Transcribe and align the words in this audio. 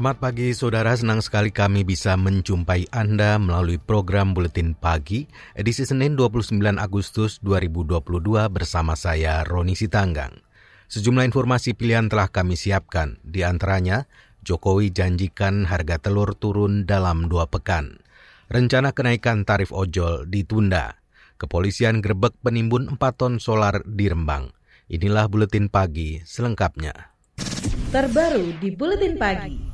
Selamat 0.00 0.32
pagi 0.32 0.48
saudara, 0.56 0.96
senang 0.96 1.20
sekali 1.20 1.52
kami 1.52 1.84
bisa 1.84 2.16
menjumpai 2.16 2.88
Anda 2.88 3.36
melalui 3.36 3.76
program 3.76 4.32
Buletin 4.32 4.72
Pagi 4.72 5.28
edisi 5.52 5.84
Senin 5.84 6.16
29 6.16 6.56
Agustus 6.80 7.36
2022 7.44 8.00
bersama 8.48 8.96
saya 8.96 9.44
Roni 9.44 9.76
Sitanggang. 9.76 10.40
Sejumlah 10.88 11.28
informasi 11.28 11.76
pilihan 11.76 12.08
telah 12.08 12.32
kami 12.32 12.56
siapkan, 12.56 13.20
di 13.20 13.44
antaranya 13.44 14.08
Jokowi 14.40 14.88
janjikan 14.88 15.68
harga 15.68 16.00
telur 16.00 16.32
turun 16.32 16.88
dalam 16.88 17.28
dua 17.28 17.44
pekan. 17.52 18.00
Rencana 18.48 18.96
kenaikan 18.96 19.44
tarif 19.44 19.68
ojol 19.68 20.24
ditunda. 20.24 20.96
Kepolisian 21.36 22.00
grebek 22.00 22.40
penimbun 22.40 22.88
4 22.96 23.20
ton 23.20 23.36
solar 23.36 23.84
di 23.84 24.08
Rembang. 24.08 24.48
Inilah 24.88 25.28
Buletin 25.28 25.68
Pagi 25.68 26.24
selengkapnya. 26.24 27.12
Terbaru 27.92 28.56
di 28.56 28.72
Buletin 28.72 29.20
Pagi. 29.20 29.69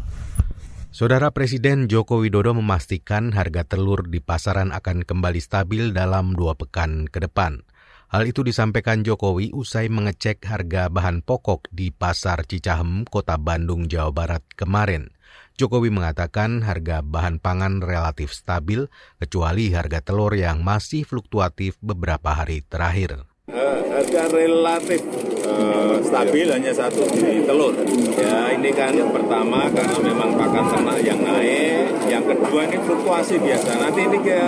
Saudara 0.96 1.28
Presiden 1.28 1.92
Joko 1.92 2.24
Widodo 2.24 2.56
memastikan 2.56 3.28
harga 3.36 3.68
telur 3.68 4.08
di 4.08 4.16
pasaran 4.24 4.72
akan 4.72 5.04
kembali 5.04 5.44
stabil 5.44 5.92
dalam 5.92 6.32
dua 6.32 6.56
pekan 6.56 7.04
ke 7.04 7.20
depan. 7.20 7.68
Hal 8.08 8.24
itu 8.24 8.40
disampaikan 8.40 9.04
Jokowi 9.04 9.52
usai 9.52 9.92
mengecek 9.92 10.40
harga 10.48 10.88
bahan 10.88 11.20
pokok 11.20 11.68
di 11.68 11.92
Pasar 11.92 12.48
Cicahem, 12.48 13.04
Kota 13.04 13.36
Bandung, 13.36 13.92
Jawa 13.92 14.08
Barat 14.08 14.40
kemarin. 14.56 15.12
Jokowi 15.60 15.92
mengatakan 15.92 16.64
harga 16.64 17.04
bahan 17.04 17.44
pangan 17.44 17.84
relatif 17.84 18.32
stabil, 18.32 18.88
kecuali 19.20 19.68
harga 19.76 20.00
telur 20.00 20.32
yang 20.32 20.64
masih 20.64 21.04
fluktuatif 21.04 21.76
beberapa 21.84 22.32
hari 22.32 22.64
terakhir. 22.64 23.28
Uh, 23.46 23.78
harga 23.94 24.26
relatif 24.34 25.06
uh, 25.46 26.02
stabil 26.02 26.50
hanya 26.50 26.74
satu 26.74 27.06
di 27.14 27.46
telur. 27.46 27.78
Ya 28.18 28.50
ini 28.50 28.74
kan 28.74 28.90
yang 28.90 29.14
pertama 29.14 29.70
karena 29.70 30.02
memang 30.02 30.34
pakan 30.34 30.66
ternak 30.66 30.98
yang 31.06 31.22
naik, 31.22 31.94
yang 32.10 32.26
kedua 32.26 32.66
ini 32.66 32.74
fluktuasi 32.82 33.38
biasa. 33.38 33.70
Nanti 33.78 34.02
ini 34.02 34.18
ke 34.18 34.38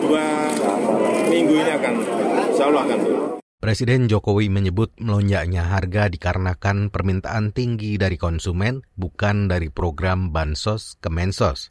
dua 0.00 0.24
minggu 1.28 1.52
ini 1.52 1.68
akan, 1.68 1.94
insya 2.48 2.64
Allah 2.72 2.82
akan 2.88 2.98
turun. 3.04 3.28
Presiden 3.60 4.08
Jokowi 4.08 4.48
menyebut 4.48 4.96
melonjaknya 4.96 5.68
harga 5.68 6.08
dikarenakan 6.08 6.88
permintaan 6.88 7.52
tinggi 7.52 8.00
dari 8.00 8.16
konsumen, 8.16 8.88
bukan 8.96 9.52
dari 9.52 9.68
program 9.68 10.32
Bansos 10.32 10.96
Kemensos. 11.04 11.68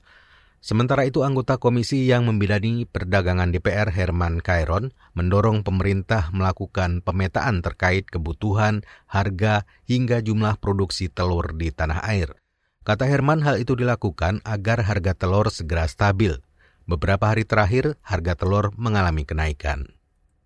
Sementara 0.60 1.08
itu 1.08 1.24
anggota 1.24 1.56
komisi 1.56 2.04
yang 2.08 2.28
membidani 2.28 2.84
perdagangan 2.84 3.52
DPR 3.52 3.88
Herman 3.92 4.44
Kairon 4.44 4.92
mendorong 5.16 5.64
pemerintah 5.64 6.32
melakukan 6.36 7.00
pemetaan 7.00 7.64
terkait 7.64 8.08
kebutuhan, 8.12 8.84
harga, 9.08 9.64
hingga 9.88 10.20
jumlah 10.20 10.60
produksi 10.60 11.08
telur 11.08 11.56
di 11.56 11.72
tanah 11.72 12.04
air. 12.04 12.36
Kata 12.84 13.08
Herman 13.08 13.44
hal 13.44 13.60
itu 13.60 13.76
dilakukan 13.76 14.44
agar 14.44 14.84
harga 14.84 15.16
telur 15.16 15.48
segera 15.48 15.88
stabil. 15.88 16.40
Beberapa 16.84 17.32
hari 17.32 17.48
terakhir 17.48 17.96
harga 18.04 18.34
telur 18.36 18.76
mengalami 18.76 19.24
kenaikan 19.24 19.99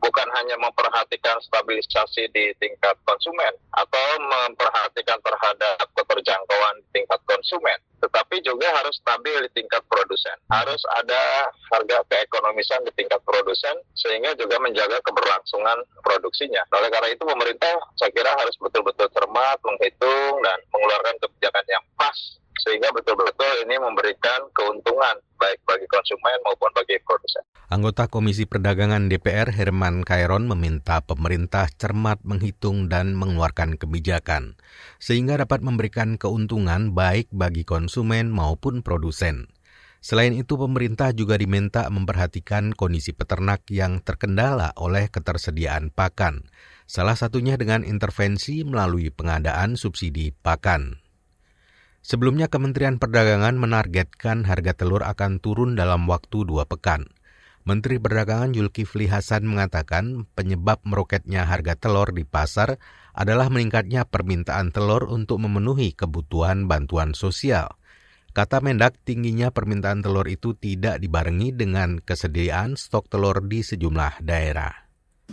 bukan 0.03 0.27
hanya 0.35 0.59
memperhatikan 0.59 1.39
stabilisasi 1.47 2.27
di 2.35 2.51
tingkat 2.59 2.99
konsumen 3.07 3.55
atau 3.71 4.07
memperhatikan 4.19 5.15
terhadap 5.23 5.87
keterjangkauan 5.95 6.75
di 6.83 6.99
tingkat 6.99 7.21
konsumen, 7.23 7.79
tetapi 8.03 8.43
juga 8.43 8.67
harus 8.75 8.99
stabil 8.99 9.47
di 9.47 9.63
tingkat 9.63 9.79
produsen. 9.87 10.35
Harus 10.51 10.83
ada 10.99 11.47
harga 11.71 12.03
keekonomisan 12.11 12.83
di 12.83 12.91
tingkat 12.99 13.23
produsen 13.23 13.79
sehingga 13.95 14.35
juga 14.35 14.59
menjaga 14.59 14.99
keberlangsungan 15.07 15.79
produksinya. 16.03 16.67
Oleh 16.75 16.91
karena 16.91 17.09
itu 17.15 17.23
pemerintah 17.23 17.79
saya 17.95 18.11
kira 18.11 18.35
harus 18.35 18.59
betul-betul 18.59 19.07
cermat, 19.15 19.57
menghitung 19.63 20.35
dan 20.43 20.59
mengeluarkan 20.75 21.15
kebijakan 21.23 21.65
yang 21.71 21.83
pas 21.95 22.43
sehingga 22.63 22.93
betul-betul 22.95 23.67
ini 23.67 23.75
memberikan 23.75 24.47
keuntungan 24.55 25.19
baik 25.43 25.59
bagi 25.67 25.87
konsumen 25.91 26.39
maupun 26.47 26.71
bagi 26.71 26.95
produsen. 27.03 27.43
Anggota 27.67 28.07
Komisi 28.07 28.47
Perdagangan 28.47 29.11
DPR 29.11 29.51
Herman 29.51 30.07
Kairon 30.07 30.47
meminta 30.47 31.03
pemerintah 31.03 31.67
cermat 31.75 32.23
menghitung 32.23 32.87
dan 32.87 33.19
mengeluarkan 33.19 33.75
kebijakan 33.75 34.55
sehingga 35.03 35.35
dapat 35.35 35.59
memberikan 35.59 36.15
keuntungan 36.15 36.95
baik 36.95 37.27
bagi 37.35 37.67
konsumen 37.67 38.31
maupun 38.31 38.79
produsen. 38.79 39.51
Selain 40.03 40.35
itu, 40.35 40.59
pemerintah 40.59 41.15
juga 41.15 41.39
diminta 41.39 41.87
memperhatikan 41.87 42.75
kondisi 42.75 43.15
peternak 43.15 43.63
yang 43.71 44.03
terkendala 44.03 44.75
oleh 44.75 45.07
ketersediaan 45.07 45.95
pakan, 45.95 46.43
salah 46.83 47.15
satunya 47.15 47.55
dengan 47.55 47.87
intervensi 47.87 48.67
melalui 48.67 49.15
pengadaan 49.15 49.79
subsidi 49.79 50.35
pakan. 50.35 51.02
Sebelumnya 52.03 52.51
Kementerian 52.51 52.99
Perdagangan 52.99 53.55
menargetkan 53.55 54.43
harga 54.43 54.75
telur 54.75 55.07
akan 55.07 55.39
turun 55.39 55.79
dalam 55.79 56.03
waktu 56.11 56.43
dua 56.43 56.67
pekan. 56.67 57.07
Menteri 57.63 57.95
Perdagangan 57.95 58.51
Zulkifli 58.51 59.07
Hasan 59.07 59.47
mengatakan 59.47 60.27
penyebab 60.35 60.83
meroketnya 60.83 61.47
harga 61.47 61.79
telur 61.79 62.11
di 62.11 62.27
pasar 62.27 62.75
adalah 63.15 63.47
meningkatnya 63.47 64.03
permintaan 64.03 64.75
telur 64.75 65.07
untuk 65.07 65.39
memenuhi 65.47 65.95
kebutuhan 65.95 66.67
bantuan 66.67 67.15
sosial. 67.15 67.71
Kata 68.35 68.59
Mendak, 68.59 68.99
tingginya 69.07 69.55
permintaan 69.55 70.03
telur 70.03 70.27
itu 70.27 70.59
tidak 70.59 70.99
dibarengi 70.99 71.55
dengan 71.55 72.03
kesediaan 72.03 72.75
stok 72.75 73.07
telur 73.15 73.39
di 73.47 73.63
sejumlah 73.63 74.19
daerah. 74.19 74.75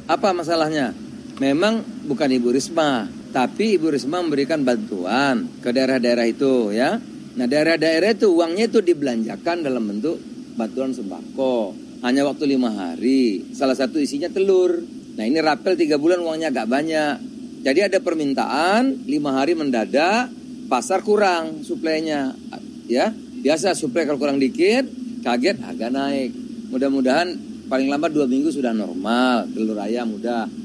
Apa 0.06 0.31
masalahnya? 0.31 0.94
Memang 1.41 2.05
bukan 2.05 2.28
Ibu 2.28 2.53
Risma, 2.53 3.09
tapi 3.33 3.81
Ibu 3.81 3.97
Risma 3.97 4.21
memberikan 4.21 4.61
bantuan 4.61 5.49
ke 5.65 5.73
daerah-daerah 5.73 6.28
itu 6.28 6.69
ya. 6.77 7.01
Nah 7.41 7.47
daerah-daerah 7.49 8.12
itu 8.12 8.28
uangnya 8.28 8.69
itu 8.69 8.84
dibelanjakan 8.84 9.65
dalam 9.65 9.89
bentuk 9.89 10.21
bantuan 10.61 10.93
sembako. 10.93 11.73
Hanya 12.05 12.29
waktu 12.29 12.45
lima 12.45 12.69
hari. 12.69 13.56
Salah 13.56 13.73
satu 13.73 13.97
isinya 13.97 14.29
telur. 14.29 14.84
Nah 15.17 15.25
ini 15.25 15.41
rapel 15.41 15.81
tiga 15.81 15.97
bulan 15.97 16.21
uangnya 16.21 16.53
agak 16.53 16.69
banyak. 16.69 17.17
Jadi 17.65 17.89
ada 17.89 18.05
permintaan 18.05 19.09
lima 19.09 19.41
hari 19.41 19.56
mendadak, 19.56 20.29
pasar 20.69 21.00
kurang 21.00 21.65
suplainya. 21.65 22.37
Ya 22.84 23.17
biasa 23.17 23.73
suplai 23.73 24.05
kalau 24.05 24.21
kurang 24.21 24.37
dikit, 24.37 24.84
kaget 25.25 25.56
harga 25.65 25.89
naik. 25.89 26.37
Mudah-mudahan 26.69 27.33
paling 27.73 27.89
lama 27.89 28.12
dua 28.12 28.29
minggu 28.29 28.53
sudah 28.53 28.77
normal 28.77 29.49
telur 29.49 29.81
ayam 29.81 30.12
mudah. 30.12 30.59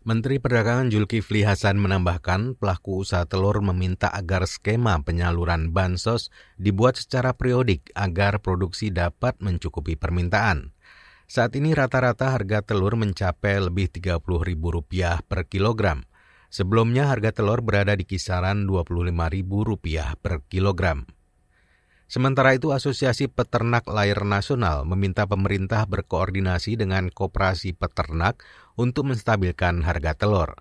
Menteri 0.00 0.40
Perdagangan 0.40 0.88
Zulkifli 0.88 1.44
Hasan 1.44 1.76
menambahkan 1.76 2.56
pelaku 2.56 3.04
usaha 3.04 3.28
telur 3.28 3.60
meminta 3.60 4.08
agar 4.08 4.48
skema 4.48 4.96
penyaluran 5.04 5.76
bansos 5.76 6.32
dibuat 6.56 6.96
secara 6.96 7.36
periodik 7.36 7.92
agar 7.92 8.40
produksi 8.40 8.88
dapat 8.88 9.36
mencukupi 9.44 10.00
permintaan. 10.00 10.72
Saat 11.28 11.52
ini 11.60 11.76
rata-rata 11.76 12.32
harga 12.32 12.64
telur 12.64 12.96
mencapai 12.96 13.60
lebih 13.60 13.92
Rp30.000 13.92 15.20
per 15.28 15.44
kilogram. 15.52 16.08
Sebelumnya 16.48 17.12
harga 17.12 17.36
telur 17.36 17.60
berada 17.60 17.92
di 17.92 18.08
kisaran 18.08 18.64
Rp25.000 18.72 20.16
per 20.16 20.40
kilogram. 20.48 21.04
Sementara 22.10 22.58
itu, 22.58 22.74
Asosiasi 22.74 23.30
Peternak 23.30 23.86
Layar 23.86 24.26
Nasional 24.26 24.82
meminta 24.82 25.30
pemerintah 25.30 25.86
berkoordinasi 25.86 26.74
dengan 26.74 27.06
koperasi 27.06 27.70
peternak 27.70 28.42
untuk 28.74 29.06
menstabilkan 29.06 29.86
harga 29.86 30.18
telur. 30.18 30.58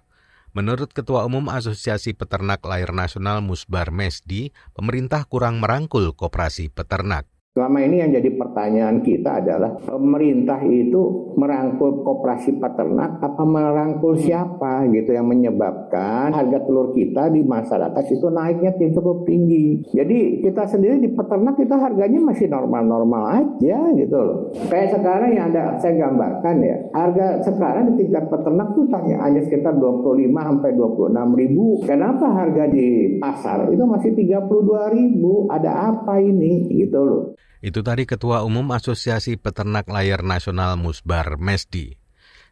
Menurut 0.53 0.93
Ketua 0.93 1.25
Umum 1.25 1.49
Asosiasi 1.49 2.13
Peternak 2.13 2.61
Layar 2.61 2.93
Nasional 2.93 3.41
Musbar 3.41 3.89
Mesdi, 3.89 4.53
pemerintah 4.77 5.25
kurang 5.25 5.57
merangkul 5.57 6.13
koperasi 6.13 6.69
peternak. 6.69 7.25
Selama 7.57 7.81
ini 7.81 7.97
yang 7.97 8.13
jadi 8.13 8.29
pertanyaan 8.37 9.01
kita 9.01 9.41
adalah 9.41 9.75
pemerintah 9.81 10.61
itu 10.69 11.33
merangkul 11.33 12.05
koperasi 12.05 12.61
peternak 12.61 13.17
apa 13.25 13.41
merangkul 13.41 14.15
siapa 14.15 14.85
gitu 14.93 15.17
yang 15.17 15.25
menyebabkan 15.25 16.29
harga 16.29 16.61
telur 16.61 16.93
kita 16.93 17.27
di 17.33 17.41
masyarakat 17.41 18.03
itu 18.05 18.27
naiknya 18.29 18.77
cukup 18.93 19.25
tinggi. 19.25 19.81
Jadi 19.91 20.45
kita 20.45 20.69
sendiri 20.69 21.01
di 21.01 21.09
peternak 21.09 21.57
kita 21.57 21.73
harganya 21.73 22.21
masih 22.21 22.53
normal-normal 22.53 23.23
aja 23.41 23.79
gitu 23.97 24.17
loh. 24.21 24.53
Kayak 24.69 25.01
sekarang 25.01 25.33
yang 25.33 25.49
ada 25.49 25.75
saya 25.81 26.05
gambarkan 26.05 26.55
ya, 26.61 26.77
harga 26.93 27.43
sekarang 27.49 27.91
di 27.91 28.05
tingkat 28.05 28.29
peternak 28.29 28.77
tuh 28.77 28.85
hanya 28.93 29.41
sekitar 29.41 29.73
25 29.73 30.37
sampai 30.37 30.69
26 30.77 31.33
ribu. 31.33 31.65
Kenapa 31.81 32.29
harga 32.29 32.69
di 32.69 33.17
pasar 33.17 33.73
itu 33.73 33.83
masih 33.89 34.13
32 34.13 34.95
ribu? 34.95 35.49
Ada 35.49 35.97
apa 35.97 36.21
ini 36.21 36.69
gitu 36.69 37.01
loh. 37.01 37.23
Itu 37.59 37.83
tadi 37.83 38.07
Ketua 38.07 38.47
Umum 38.47 38.71
Asosiasi 38.71 39.35
Peternak 39.35 39.91
Layar 39.91 40.23
Nasional 40.23 40.79
Musbar 40.79 41.35
Mesdi. 41.35 41.99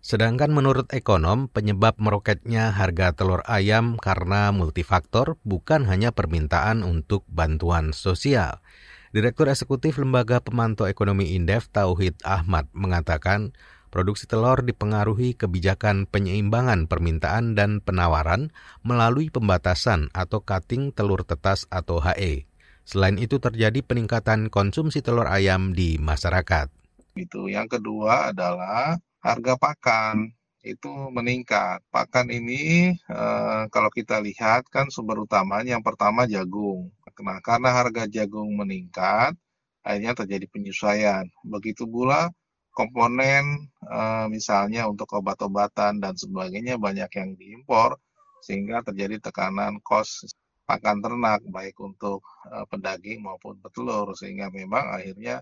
Sedangkan 0.03 0.55
menurut 0.55 0.87
ekonom, 0.95 1.51
penyebab 1.51 1.99
meroketnya 1.99 2.71
harga 2.71 3.11
telur 3.11 3.43
ayam 3.43 3.99
karena 3.99 4.55
multifaktor 4.55 5.35
bukan 5.43 5.83
hanya 5.87 6.15
permintaan 6.15 6.87
untuk 6.87 7.27
bantuan 7.27 7.91
sosial. 7.91 8.63
Direktur 9.11 9.51
Eksekutif 9.51 9.99
Lembaga 9.99 10.39
Pemantau 10.39 10.87
Ekonomi 10.87 11.35
Indef 11.35 11.67
Tauhid 11.71 12.23
Ahmad 12.23 12.71
mengatakan, 12.71 13.51
produksi 13.91 14.27
telur 14.27 14.63
dipengaruhi 14.63 15.35
kebijakan 15.35 16.07
penyeimbangan 16.07 16.87
permintaan 16.87 17.55
dan 17.55 17.83
penawaran 17.83 18.55
melalui 18.87 19.27
pembatasan 19.27 20.11
atau 20.11 20.43
cutting 20.43 20.95
telur 20.95 21.27
tetas 21.27 21.67
atau 21.67 21.99
HE. 21.99 22.46
Selain 22.87 23.19
itu 23.19 23.35
terjadi 23.35 23.83
peningkatan 23.83 24.47
konsumsi 24.47 25.03
telur 25.03 25.27
ayam 25.27 25.75
di 25.75 25.99
masyarakat. 25.99 26.71
Itu 27.19 27.51
yang 27.51 27.67
kedua 27.67 28.31
adalah 28.31 28.95
harga 29.19 29.59
pakan 29.59 30.31
itu 30.63 30.87
meningkat. 31.11 31.83
Pakan 31.91 32.31
ini 32.31 32.95
eh, 32.95 33.63
kalau 33.75 33.91
kita 33.91 34.23
lihat 34.23 34.71
kan 34.71 34.87
sumber 34.87 35.19
utamanya 35.19 35.75
yang 35.75 35.83
pertama 35.83 36.23
jagung. 36.31 36.87
Nah, 37.27 37.43
karena 37.43 37.75
harga 37.75 38.07
jagung 38.07 38.55
meningkat, 38.55 39.35
akhirnya 39.83 40.15
terjadi 40.15 40.47
penyesuaian. 40.47 41.27
Begitu 41.43 41.83
pula 41.91 42.31
komponen 42.71 43.67
eh, 43.83 44.25
misalnya 44.31 44.87
untuk 44.87 45.11
obat-obatan 45.11 45.99
dan 45.99 46.15
sebagainya 46.15 46.79
banyak 46.79 47.11
yang 47.19 47.35
diimpor 47.35 47.99
sehingga 48.39 48.79
terjadi 48.79 49.19
tekanan 49.19 49.83
kos 49.83 50.23
pakan 50.67 50.99
ternak 50.99 51.39
baik 51.47 51.79
untuk 51.79 52.21
uh, 52.51 52.67
pedaging 52.67 53.23
maupun 53.23 53.55
petelur 53.63 54.11
sehingga 54.19 54.51
memang 54.51 54.83
akhirnya 54.99 55.41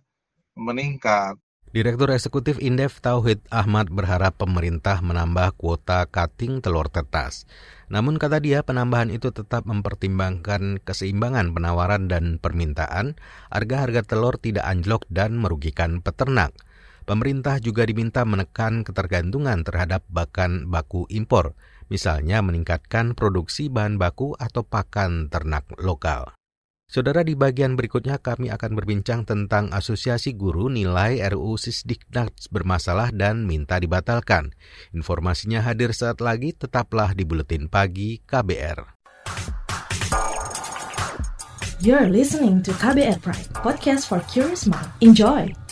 meningkat. 0.54 1.42
Direktur 1.74 2.13
Eksekutif 2.13 2.56
Indef 2.62 3.04
Tauhid 3.04 3.42
Ahmad 3.51 3.92
berharap 3.92 4.39
pemerintah 4.39 5.01
menambah 5.04 5.60
kuota 5.60 6.07
cutting 6.07 6.63
telur 6.63 6.88
tetas. 6.88 7.50
Namun 7.92 8.16
kata 8.16 8.39
dia 8.39 8.63
penambahan 8.63 9.12
itu 9.12 9.33
tetap 9.36 9.68
mempertimbangkan 9.68 10.80
keseimbangan 10.86 11.51
penawaran 11.51 12.07
dan 12.07 12.39
permintaan, 12.39 13.19
harga-harga 13.51 14.07
telur 14.07 14.39
tidak 14.39 14.63
anjlok 14.63 15.04
dan 15.12 15.36
merugikan 15.36 16.00
peternak. 16.00 16.56
Pemerintah 17.04 17.60
juga 17.60 17.83
diminta 17.83 18.24
menekan 18.24 18.88
ketergantungan 18.88 19.68
terhadap 19.68 20.07
bahan 20.07 20.72
baku 20.72 21.06
impor 21.12 21.60
misalnya 21.88 22.42
meningkatkan 22.46 23.14
produksi 23.14 23.68
bahan 23.68 23.98
baku 24.02 24.34
atau 24.38 24.64
pakan 24.66 25.28
ternak 25.30 25.68
lokal. 25.78 26.36
Saudara, 26.86 27.26
di 27.26 27.34
bagian 27.34 27.74
berikutnya 27.74 28.22
kami 28.22 28.54
akan 28.54 28.78
berbincang 28.78 29.26
tentang 29.26 29.74
asosiasi 29.74 30.38
guru 30.38 30.70
nilai 30.70 31.18
RUU 31.34 31.58
Sisdiknas 31.58 32.46
bermasalah 32.54 33.10
dan 33.10 33.50
minta 33.50 33.82
dibatalkan. 33.82 34.54
Informasinya 34.94 35.66
hadir 35.66 35.98
saat 35.98 36.22
lagi, 36.22 36.54
tetaplah 36.54 37.18
di 37.18 37.26
Buletin 37.26 37.66
Pagi 37.74 38.22
KBR. 38.22 38.96
You're 41.82 42.08
listening 42.08 42.62
to 42.70 42.72
KBR 42.78 43.18
Pride, 43.20 43.50
podcast 43.66 44.06
for 44.06 44.22
curious 44.30 44.70
mind. 44.70 44.90
Enjoy! 45.02 45.65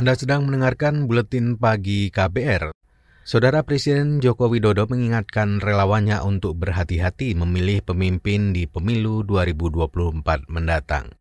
Anda 0.00 0.16
sedang 0.16 0.48
mendengarkan 0.48 1.04
buletin 1.04 1.60
pagi 1.60 2.08
KBR. 2.08 2.72
Saudara 3.20 3.60
Presiden 3.68 4.24
Joko 4.24 4.48
Widodo 4.48 4.88
mengingatkan 4.88 5.60
relawannya 5.60 6.24
untuk 6.24 6.56
berhati-hati 6.56 7.36
memilih 7.36 7.84
pemimpin 7.84 8.56
di 8.56 8.64
pemilu 8.64 9.20
2024 9.28 10.48
mendatang. 10.48 11.12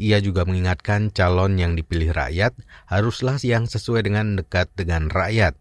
Ia 0.00 0.16
juga 0.24 0.48
mengingatkan 0.48 1.12
calon 1.12 1.60
yang 1.60 1.76
dipilih 1.76 2.16
rakyat 2.16 2.56
haruslah 2.88 3.36
yang 3.44 3.68
sesuai 3.68 4.08
dengan 4.08 4.40
dekat 4.40 4.72
dengan 4.80 5.12
rakyat. 5.12 5.52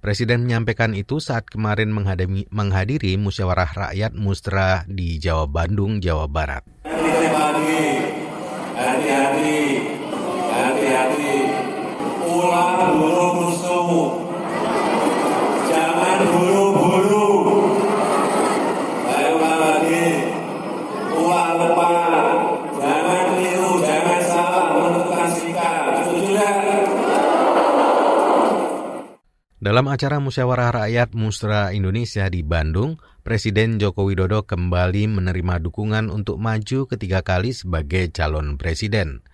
Presiden 0.00 0.48
menyampaikan 0.48 0.96
itu 0.96 1.20
saat 1.20 1.44
kemarin 1.44 1.92
menghadiri, 1.92 2.48
menghadiri 2.48 3.20
musyawarah 3.20 3.92
rakyat 3.92 4.16
Mustra 4.16 4.88
di 4.88 5.20
Jawa 5.20 5.44
Bandung, 5.44 6.00
Jawa 6.00 6.24
Barat. 6.24 6.64
Hati-hati, 6.88 7.84
hati-hati 8.80 9.93
Dalam 29.64 29.88
acara 29.88 30.20
musyawarah 30.20 30.84
rakyat 30.84 31.16
Musra 31.16 31.72
Indonesia 31.72 32.28
di 32.28 32.44
Bandung, 32.44 33.00
Presiden 33.24 33.80
Joko 33.80 34.04
Widodo 34.04 34.44
kembali 34.44 35.08
menerima 35.08 35.56
dukungan 35.56 36.12
untuk 36.12 36.36
maju 36.36 36.84
ketiga 36.84 37.24
kali 37.24 37.56
sebagai 37.56 38.12
calon 38.12 38.60
presiden. 38.60 39.24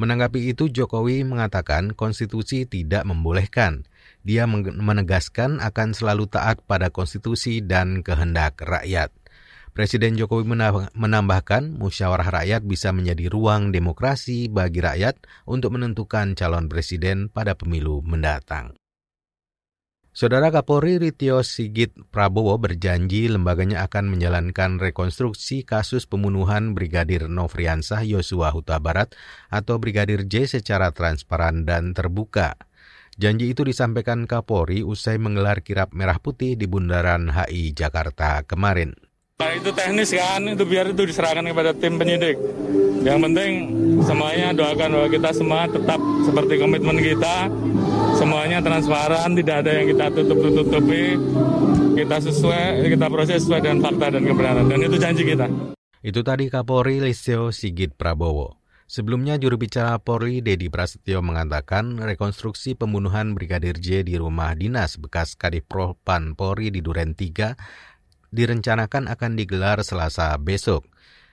Menanggapi 0.00 0.48
itu, 0.48 0.72
Jokowi 0.72 1.28
mengatakan 1.28 1.92
konstitusi 1.92 2.64
tidak 2.64 3.04
membolehkan. 3.04 3.84
Dia 4.24 4.48
menegaskan 4.48 5.60
akan 5.60 5.92
selalu 5.92 6.24
taat 6.24 6.64
pada 6.64 6.88
konstitusi 6.88 7.60
dan 7.60 8.00
kehendak 8.00 8.56
rakyat. 8.64 9.12
Presiden 9.76 10.16
Jokowi 10.16 10.48
menambahkan 10.96 11.76
musyawarah 11.76 12.32
rakyat 12.32 12.64
bisa 12.64 12.96
menjadi 12.96 13.28
ruang 13.28 13.76
demokrasi 13.76 14.48
bagi 14.48 14.80
rakyat 14.80 15.20
untuk 15.44 15.76
menentukan 15.76 16.32
calon 16.32 16.72
presiden 16.72 17.28
pada 17.28 17.52
pemilu 17.52 18.00
mendatang. 18.00 18.79
Saudara 20.10 20.50
Kapolri 20.50 20.98
Ritio 20.98 21.38
Sigit 21.46 21.94
Prabowo 22.10 22.58
berjanji 22.58 23.30
lembaganya 23.30 23.86
akan 23.86 24.10
menjalankan 24.10 24.82
rekonstruksi 24.82 25.62
kasus 25.62 26.10
pembunuhan 26.10 26.74
Brigadir 26.74 27.30
Nofriansah 27.30 28.02
Yosua 28.02 28.50
Huta 28.50 28.82
Barat 28.82 29.14
atau 29.54 29.78
Brigadir 29.78 30.26
J 30.26 30.50
secara 30.50 30.90
transparan 30.90 31.62
dan 31.62 31.94
terbuka. 31.94 32.58
Janji 33.22 33.54
itu 33.54 33.62
disampaikan 33.62 34.26
Kapolri 34.26 34.82
usai 34.82 35.14
menggelar 35.22 35.62
kirap 35.62 35.94
merah 35.94 36.18
putih 36.18 36.58
di 36.58 36.66
Bundaran 36.66 37.30
HI 37.30 37.70
Jakarta 37.70 38.42
kemarin. 38.42 39.09
Nah, 39.40 39.56
itu 39.56 39.72
teknis 39.72 40.12
kan, 40.12 40.44
itu 40.44 40.64
biar 40.68 40.92
itu 40.92 41.02
diserahkan 41.08 41.40
kepada 41.40 41.72
tim 41.72 41.96
penyidik. 41.96 42.36
Yang 43.00 43.18
penting 43.24 43.52
semuanya 44.04 44.52
doakan 44.52 45.00
bahwa 45.00 45.08
kita 45.08 45.30
semua 45.32 45.64
tetap 45.64 45.96
seperti 46.28 46.60
komitmen 46.60 47.00
kita, 47.00 47.48
semuanya 48.20 48.60
transparan, 48.60 49.32
tidak 49.32 49.64
ada 49.64 49.72
yang 49.80 49.86
kita 49.96 50.12
tutup-tutupi, 50.12 51.16
kita 51.96 52.16
sesuai, 52.20 52.84
kita 52.84 53.06
proses 53.08 53.40
sesuai 53.48 53.64
dengan 53.64 53.80
fakta 53.80 54.20
dan 54.20 54.22
kebenaran, 54.28 54.68
dan 54.68 54.78
itu 54.84 54.96
janji 55.00 55.24
kita. 55.24 55.48
Itu 56.04 56.20
tadi 56.20 56.52
Kapolri 56.52 57.00
Listio 57.00 57.48
Sigit 57.48 57.96
Prabowo. 57.96 58.60
Sebelumnya 58.90 59.38
juru 59.38 59.54
bicara 59.54 60.02
Polri 60.02 60.42
Dedi 60.42 60.66
Prasetyo 60.66 61.22
mengatakan 61.22 61.94
rekonstruksi 61.94 62.74
pembunuhan 62.74 63.38
Brigadir 63.38 63.78
J 63.78 64.02
di 64.02 64.18
rumah 64.18 64.50
dinas 64.58 64.98
bekas 64.98 65.38
Kadif 65.38 65.70
Propam 65.70 66.34
Polri 66.34 66.74
di 66.74 66.82
Duren 66.82 67.14
3 67.14 67.54
direncanakan 68.30 69.06
akan 69.10 69.32
digelar 69.38 69.82
Selasa 69.82 70.34
besok. 70.40 70.86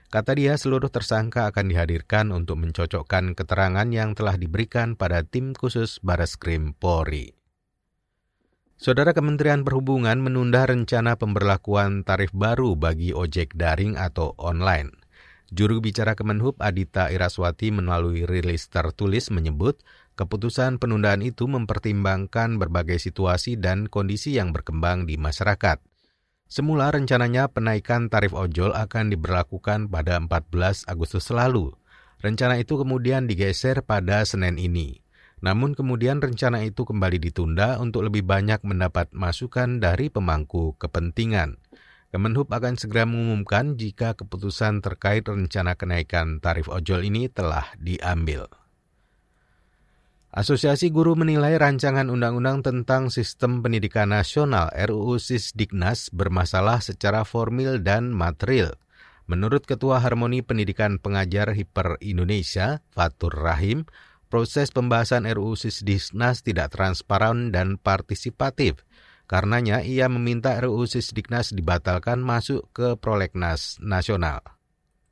Kata 0.08 0.32
dia, 0.32 0.56
seluruh 0.56 0.88
tersangka 0.88 1.48
akan 1.52 1.68
dihadirkan 1.68 2.32
untuk 2.32 2.60
mencocokkan 2.64 3.36
keterangan 3.36 3.88
yang 3.92 4.16
telah 4.16 4.40
diberikan 4.40 4.96
pada 4.96 5.20
tim 5.20 5.52
khusus 5.52 6.00
Bareskrim 6.00 6.72
Polri. 6.72 7.36
Saudara 8.78 9.10
Kementerian 9.10 9.66
Perhubungan 9.66 10.22
menunda 10.22 10.62
rencana 10.62 11.18
pemberlakuan 11.18 12.06
tarif 12.06 12.30
baru 12.30 12.78
bagi 12.78 13.10
ojek 13.10 13.58
daring 13.58 13.98
atau 13.98 14.38
online. 14.38 14.94
Juru 15.50 15.82
bicara 15.82 16.14
Kemenhub 16.14 16.60
Adita 16.62 17.10
Iraswati 17.10 17.74
melalui 17.74 18.22
rilis 18.22 18.70
tertulis 18.70 19.34
menyebut 19.34 19.82
keputusan 20.14 20.78
penundaan 20.78 21.26
itu 21.26 21.50
mempertimbangkan 21.50 22.60
berbagai 22.60 23.02
situasi 23.02 23.58
dan 23.58 23.90
kondisi 23.90 24.38
yang 24.38 24.54
berkembang 24.54 25.10
di 25.10 25.18
masyarakat. 25.18 25.82
Semula 26.48 26.88
rencananya 26.88 27.52
penaikan 27.52 28.08
tarif 28.08 28.32
ojol 28.32 28.72
akan 28.72 29.12
diberlakukan 29.12 29.92
pada 29.92 30.16
14 30.16 30.88
Agustus 30.88 31.28
lalu. 31.28 31.76
Rencana 32.24 32.56
itu 32.56 32.80
kemudian 32.80 33.28
digeser 33.28 33.84
pada 33.84 34.24
Senin 34.24 34.56
ini. 34.56 35.04
Namun 35.44 35.76
kemudian 35.76 36.24
rencana 36.24 36.64
itu 36.64 36.88
kembali 36.88 37.20
ditunda 37.20 37.76
untuk 37.76 38.08
lebih 38.08 38.24
banyak 38.24 38.64
mendapat 38.64 39.12
masukan 39.12 39.76
dari 39.76 40.08
pemangku 40.08 40.72
kepentingan. 40.80 41.60
Kemenhub 42.08 42.48
akan 42.48 42.80
segera 42.80 43.04
mengumumkan 43.04 43.76
jika 43.76 44.16
keputusan 44.16 44.80
terkait 44.80 45.28
rencana 45.28 45.76
kenaikan 45.76 46.40
tarif 46.40 46.72
ojol 46.72 47.04
ini 47.04 47.28
telah 47.28 47.76
diambil. 47.76 48.48
Asosiasi 50.28 50.92
Guru 50.92 51.16
menilai 51.16 51.56
rancangan 51.56 52.12
undang-undang 52.12 52.60
tentang 52.60 53.08
sistem 53.08 53.64
pendidikan 53.64 54.12
nasional 54.12 54.68
RUU 54.76 55.16
Sisdiknas 55.16 56.12
bermasalah 56.12 56.84
secara 56.84 57.24
formil 57.24 57.80
dan 57.80 58.12
material. 58.12 58.76
Menurut 59.24 59.64
Ketua 59.64 60.04
Harmoni 60.04 60.44
Pendidikan 60.44 61.00
Pengajar 61.00 61.56
Hiper 61.56 61.96
Indonesia, 62.04 62.84
Fatur 62.92 63.40
Rahim, 63.40 63.88
proses 64.28 64.68
pembahasan 64.68 65.24
RUU 65.24 65.56
Sisdiknas 65.56 66.44
tidak 66.44 66.76
transparan 66.76 67.48
dan 67.48 67.80
partisipatif. 67.80 68.84
Karenanya 69.32 69.80
ia 69.80 70.12
meminta 70.12 70.60
RUU 70.60 70.84
Sisdiknas 70.84 71.56
dibatalkan 71.56 72.20
masuk 72.20 72.68
ke 72.76 73.00
prolegnas 73.00 73.80
nasional. 73.80 74.57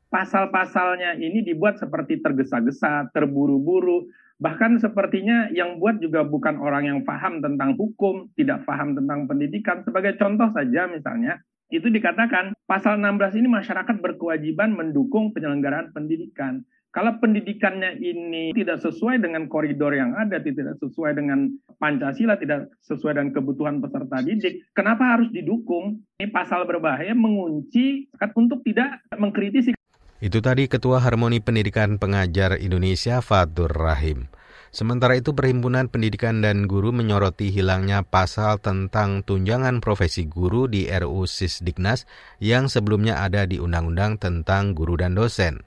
Pasal-pasalnya 0.06 1.18
ini 1.18 1.42
dibuat 1.42 1.82
seperti 1.82 2.22
tergesa-gesa, 2.22 3.10
terburu-buru, 3.10 4.06
bahkan 4.38 4.78
sepertinya 4.78 5.50
yang 5.50 5.82
buat 5.82 5.98
juga 5.98 6.22
bukan 6.22 6.62
orang 6.62 6.86
yang 6.86 7.00
paham 7.02 7.42
tentang 7.42 7.74
hukum, 7.74 8.30
tidak 8.38 8.62
paham 8.62 8.94
tentang 8.94 9.26
pendidikan. 9.26 9.82
Sebagai 9.82 10.14
contoh 10.14 10.46
saja 10.54 10.86
misalnya, 10.86 11.42
itu 11.74 11.90
dikatakan 11.90 12.54
pasal 12.70 13.02
16 13.02 13.42
ini 13.42 13.48
masyarakat 13.50 13.96
berkewajiban 13.98 14.78
mendukung 14.78 15.34
penyelenggaraan 15.34 15.90
pendidikan. 15.90 16.62
Kalau 16.94 17.12
pendidikannya 17.20 18.00
ini 18.00 18.56
tidak 18.56 18.80
sesuai 18.80 19.20
dengan 19.20 19.52
koridor 19.52 19.92
yang 19.92 20.16
ada, 20.16 20.40
tidak 20.40 20.80
sesuai 20.80 21.12
dengan 21.12 21.52
Pancasila, 21.76 22.40
tidak 22.40 22.72
sesuai 22.88 23.20
dengan 23.20 23.36
kebutuhan 23.36 23.84
peserta 23.84 24.24
didik, 24.24 24.64
kenapa 24.72 25.12
harus 25.12 25.28
didukung? 25.28 26.00
Ini 26.16 26.32
pasal 26.32 26.64
berbahaya 26.64 27.12
mengunci 27.12 28.08
untuk 28.32 28.64
tidak 28.64 29.04
mengkritisi. 29.12 29.75
Itu 30.16 30.40
tadi 30.40 30.64
Ketua 30.64 31.04
Harmoni 31.04 31.44
Pendidikan 31.44 32.00
Pengajar 32.00 32.56
Indonesia 32.56 33.20
Fatur 33.20 33.68
Rahim. 33.68 34.32
Sementara 34.72 35.16
itu 35.16 35.36
Perhimpunan 35.36 35.92
Pendidikan 35.92 36.40
dan 36.40 36.64
Guru 36.64 36.88
menyoroti 36.88 37.52
hilangnya 37.52 38.00
pasal 38.00 38.56
tentang 38.60 39.24
tunjangan 39.24 39.84
profesi 39.84 40.24
guru 40.24 40.68
di 40.68 40.88
RUU 40.88 41.28
Sisdiknas 41.28 42.08
yang 42.40 42.68
sebelumnya 42.72 43.24
ada 43.24 43.44
di 43.44 43.60
Undang-Undang 43.60 44.20
tentang 44.20 44.72
Guru 44.72 45.00
dan 45.00 45.12
Dosen. 45.16 45.64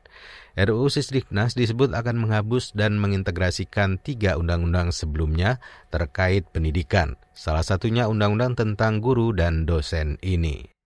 RUU 0.57 0.89
Sisdiknas 0.89 1.53
disebut 1.53 1.93
akan 1.93 2.17
menghapus 2.25 2.73
dan 2.73 2.97
mengintegrasikan 2.97 4.01
tiga 4.01 4.35
undang-undang 4.35 4.89
sebelumnya 4.89 5.61
terkait 5.93 6.49
pendidikan, 6.49 7.15
salah 7.31 7.63
satunya 7.63 8.09
undang-undang 8.09 8.57
tentang 8.57 8.99
guru 8.99 9.31
dan 9.31 9.63
dosen 9.63 10.19
ini. 10.19 10.78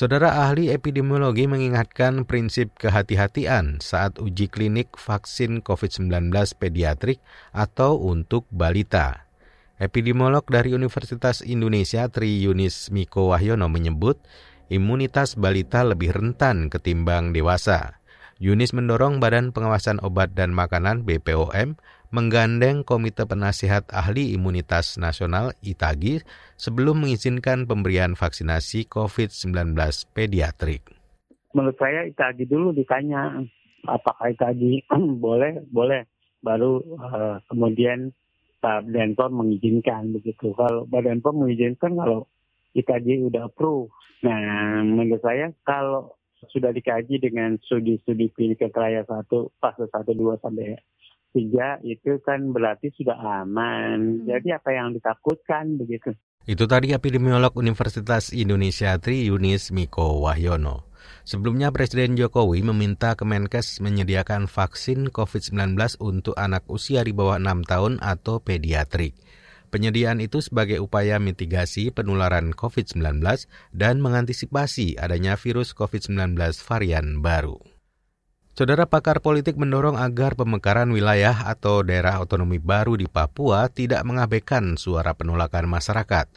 Saudara 0.00 0.48
ahli 0.48 0.72
epidemiologi 0.72 1.44
mengingatkan 1.44 2.24
prinsip 2.24 2.72
kehati-hatian 2.80 3.84
saat 3.84 4.16
uji 4.16 4.48
klinik 4.48 4.96
vaksin 4.96 5.60
COVID-19 5.60 6.32
pediatrik 6.56 7.20
atau 7.52 8.00
untuk 8.00 8.48
balita. 8.48 9.28
Epidemiolog 9.76 10.48
dari 10.48 10.72
Universitas 10.72 11.44
Indonesia 11.44 12.08
Tri 12.08 12.32
Yunis 12.40 12.88
Miko 12.88 13.28
Wahyono 13.28 13.68
menyebut 13.68 14.16
imunitas 14.72 15.36
balita 15.36 15.84
lebih 15.84 16.16
rentan 16.16 16.72
ketimbang 16.72 17.36
dewasa. 17.36 18.00
Yunis 18.40 18.72
mendorong 18.72 19.20
Badan 19.20 19.52
Pengawasan 19.52 20.00
Obat 20.00 20.32
dan 20.32 20.56
Makanan 20.56 21.04
BPOM 21.04 21.76
menggandeng 22.10 22.82
Komite 22.82 23.22
Penasihat 23.22 23.86
Ahli 23.94 24.34
Imunitas 24.34 24.98
Nasional 24.98 25.54
ITAGI 25.62 26.26
sebelum 26.58 27.06
mengizinkan 27.06 27.70
pemberian 27.70 28.18
vaksinasi 28.18 28.90
COVID-19 28.90 29.78
pediatrik. 30.10 30.90
Menurut 31.54 31.78
saya 31.78 32.06
ITAGI 32.10 32.44
dulu 32.50 32.74
ditanya 32.74 33.38
apakah 33.86 34.34
ITAGI 34.34 34.90
boleh, 35.24 35.62
boleh, 35.70 36.06
baru 36.42 36.82
uh, 36.98 37.36
kemudian 37.46 38.10
Badan 38.60 39.16
POM 39.16 39.40
mengizinkan 39.40 40.12
begitu. 40.12 40.52
Kalau 40.52 40.84
Badan 40.84 41.24
POM 41.24 41.46
mengizinkan 41.46 41.96
kalau 41.96 42.28
ITAGI 42.76 43.24
udah 43.32 43.48
approve. 43.48 43.88
Nah, 44.20 44.84
menurut 44.84 45.22
saya 45.24 45.48
kalau 45.64 46.12
sudah 46.52 46.72
dikaji 46.72 47.20
dengan 47.20 47.56
studi-studi 47.64 48.32
klinik 48.32 48.60
trial 48.72 49.04
satu 49.04 49.52
fase 49.60 49.84
satu 49.92 50.12
dua 50.16 50.40
sampai 50.40 50.76
tiga 51.30 51.78
itu 51.86 52.18
kan 52.22 52.50
berarti 52.50 52.90
sudah 52.94 53.16
aman. 53.42 54.22
Hmm. 54.22 54.26
Jadi 54.26 54.48
apa 54.54 54.70
yang 54.74 54.94
ditakutkan 54.94 55.78
begitu? 55.78 56.14
Itu 56.48 56.64
tadi 56.64 56.96
epidemiolog 56.96 57.52
Universitas 57.54 58.32
Indonesia 58.32 58.96
Tri 58.96 59.28
Yunis 59.28 59.70
Miko 59.70 60.24
Wahyono. 60.24 60.88
Sebelumnya 61.24 61.70
Presiden 61.70 62.16
Jokowi 62.16 62.64
meminta 62.64 63.12
Kemenkes 63.14 63.78
menyediakan 63.84 64.48
vaksin 64.48 65.12
COVID-19 65.12 65.76
untuk 66.00 66.34
anak 66.34 66.64
usia 66.66 67.04
di 67.04 67.12
bawah 67.12 67.38
6 67.38 67.70
tahun 67.70 67.92
atau 68.00 68.40
pediatrik. 68.40 69.14
Penyediaan 69.70 70.18
itu 70.18 70.42
sebagai 70.42 70.82
upaya 70.82 71.22
mitigasi 71.22 71.94
penularan 71.94 72.50
COVID-19 72.50 73.22
dan 73.70 74.02
mengantisipasi 74.02 74.98
adanya 74.98 75.38
virus 75.38 75.70
COVID-19 75.78 76.34
varian 76.66 77.22
baru. 77.22 77.69
Saudara 78.60 78.84
pakar 78.84 79.24
politik 79.24 79.56
mendorong 79.56 79.96
agar 79.96 80.36
pemekaran 80.36 80.92
wilayah 80.92 81.48
atau 81.48 81.80
daerah 81.80 82.20
otonomi 82.20 82.60
baru 82.60 82.92
di 82.92 83.08
Papua 83.08 83.72
tidak 83.72 84.04
mengabaikan 84.04 84.76
suara 84.76 85.16
penolakan 85.16 85.64
masyarakat. 85.64 86.28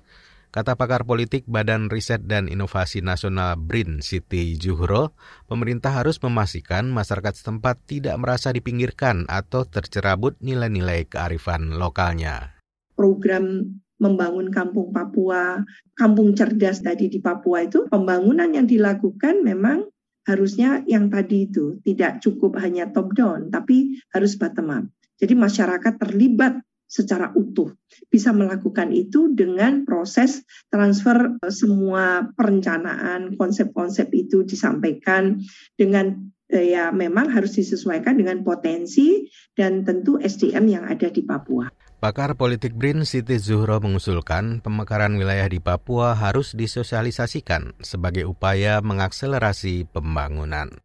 Kata 0.48 0.80
pakar 0.80 1.04
politik 1.04 1.44
Badan 1.52 1.92
Riset 1.92 2.24
dan 2.24 2.48
Inovasi 2.48 3.04
Nasional 3.04 3.60
BRIN 3.60 4.00
Siti 4.00 4.56
Juhro, 4.56 5.12
pemerintah 5.52 6.00
harus 6.00 6.16
memastikan 6.24 6.88
masyarakat 6.96 7.44
setempat 7.44 7.92
tidak 7.92 8.16
merasa 8.16 8.56
dipinggirkan 8.56 9.28
atau 9.28 9.68
tercerabut 9.68 10.40
nilai-nilai 10.40 11.04
kearifan 11.04 11.76
lokalnya 11.76 12.56
program 12.96 13.68
membangun 14.00 14.48
kampung 14.48 14.96
Papua, 14.96 15.60
kampung 15.96 16.32
cerdas 16.36 16.80
tadi 16.80 17.12
di 17.12 17.20
Papua 17.20 17.68
itu 17.68 17.84
pembangunan 17.92 18.48
yang 18.48 18.64
dilakukan 18.64 19.44
memang 19.44 19.93
harusnya 20.24 20.84
yang 20.88 21.12
tadi 21.12 21.52
itu 21.52 21.80
tidak 21.84 22.24
cukup 22.24 22.60
hanya 22.60 22.90
top 22.92 23.12
down 23.16 23.52
tapi 23.52 24.00
harus 24.12 24.40
bottom 24.40 24.70
up. 24.72 24.86
Jadi 25.20 25.34
masyarakat 25.36 25.94
terlibat 26.00 26.60
secara 26.94 27.34
utuh 27.34 27.74
bisa 28.14 28.30
melakukan 28.30 28.94
itu 28.94 29.34
dengan 29.34 29.82
proses 29.82 30.46
transfer 30.70 31.42
eh, 31.42 31.50
semua 31.50 32.30
perencanaan 32.38 33.34
konsep-konsep 33.34 34.14
itu 34.14 34.46
disampaikan 34.46 35.42
dengan 35.74 36.30
eh, 36.54 36.78
ya 36.78 36.94
memang 36.94 37.34
harus 37.34 37.58
disesuaikan 37.58 38.22
dengan 38.22 38.46
potensi 38.46 39.26
dan 39.58 39.82
tentu 39.82 40.22
SDM 40.22 40.66
yang 40.70 40.86
ada 40.86 41.10
di 41.10 41.26
Papua. 41.26 41.66
Pakar 42.04 42.36
politik 42.36 42.76
BRIN 42.76 43.08
Siti 43.08 43.40
Zuhro 43.40 43.80
mengusulkan 43.80 44.60
pemekaran 44.60 45.16
wilayah 45.16 45.48
di 45.48 45.64
Papua 45.64 46.12
harus 46.20 46.52
disosialisasikan 46.52 47.80
sebagai 47.80 48.28
upaya 48.28 48.84
mengakselerasi 48.84 49.88
pembangunan. 49.88 50.84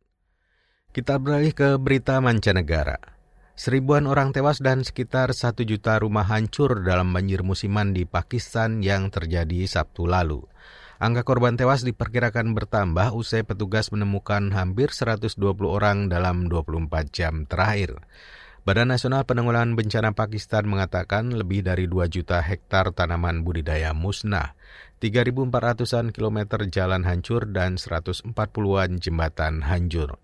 Kita 0.94 1.18
beralih 1.18 1.50
ke 1.58 1.74
berita 1.74 2.22
mancanegara. 2.22 3.02
Seribuan 3.58 4.06
orang 4.06 4.30
tewas 4.30 4.62
dan 4.62 4.86
sekitar 4.86 5.34
satu 5.34 5.66
juta 5.66 5.98
rumah 5.98 6.22
hancur 6.22 6.86
dalam 6.86 7.10
banjir 7.10 7.42
musiman 7.42 7.90
di 7.90 8.06
Pakistan 8.06 8.78
yang 8.78 9.10
terjadi 9.10 9.66
Sabtu 9.66 10.06
lalu. 10.06 10.46
Angka 11.02 11.26
korban 11.26 11.58
tewas 11.58 11.82
diperkirakan 11.82 12.54
bertambah 12.54 13.10
usai 13.10 13.42
petugas 13.42 13.90
menemukan 13.90 14.54
hampir 14.54 14.94
120 14.94 15.34
orang 15.66 16.06
dalam 16.06 16.46
24 16.46 17.10
jam 17.10 17.42
terakhir. 17.42 18.06
Badan 18.68 18.92
Nasional 18.92 19.24
Penanggulangan 19.24 19.80
Bencana 19.80 20.12
Pakistan 20.12 20.68
mengatakan 20.68 21.32
lebih 21.32 21.64
dari 21.64 21.88
2 21.88 22.04
juta 22.12 22.36
hektar 22.44 22.92
tanaman 22.92 23.40
budidaya 23.40 23.96
musnah, 23.96 24.60
3.400-an 25.00 26.12
kilometer 26.12 26.68
jalan 26.68 27.00
hancur, 27.08 27.48
dan 27.48 27.80
140-an 27.80 29.00
jembatan 29.00 29.64
hancur. 29.64 30.20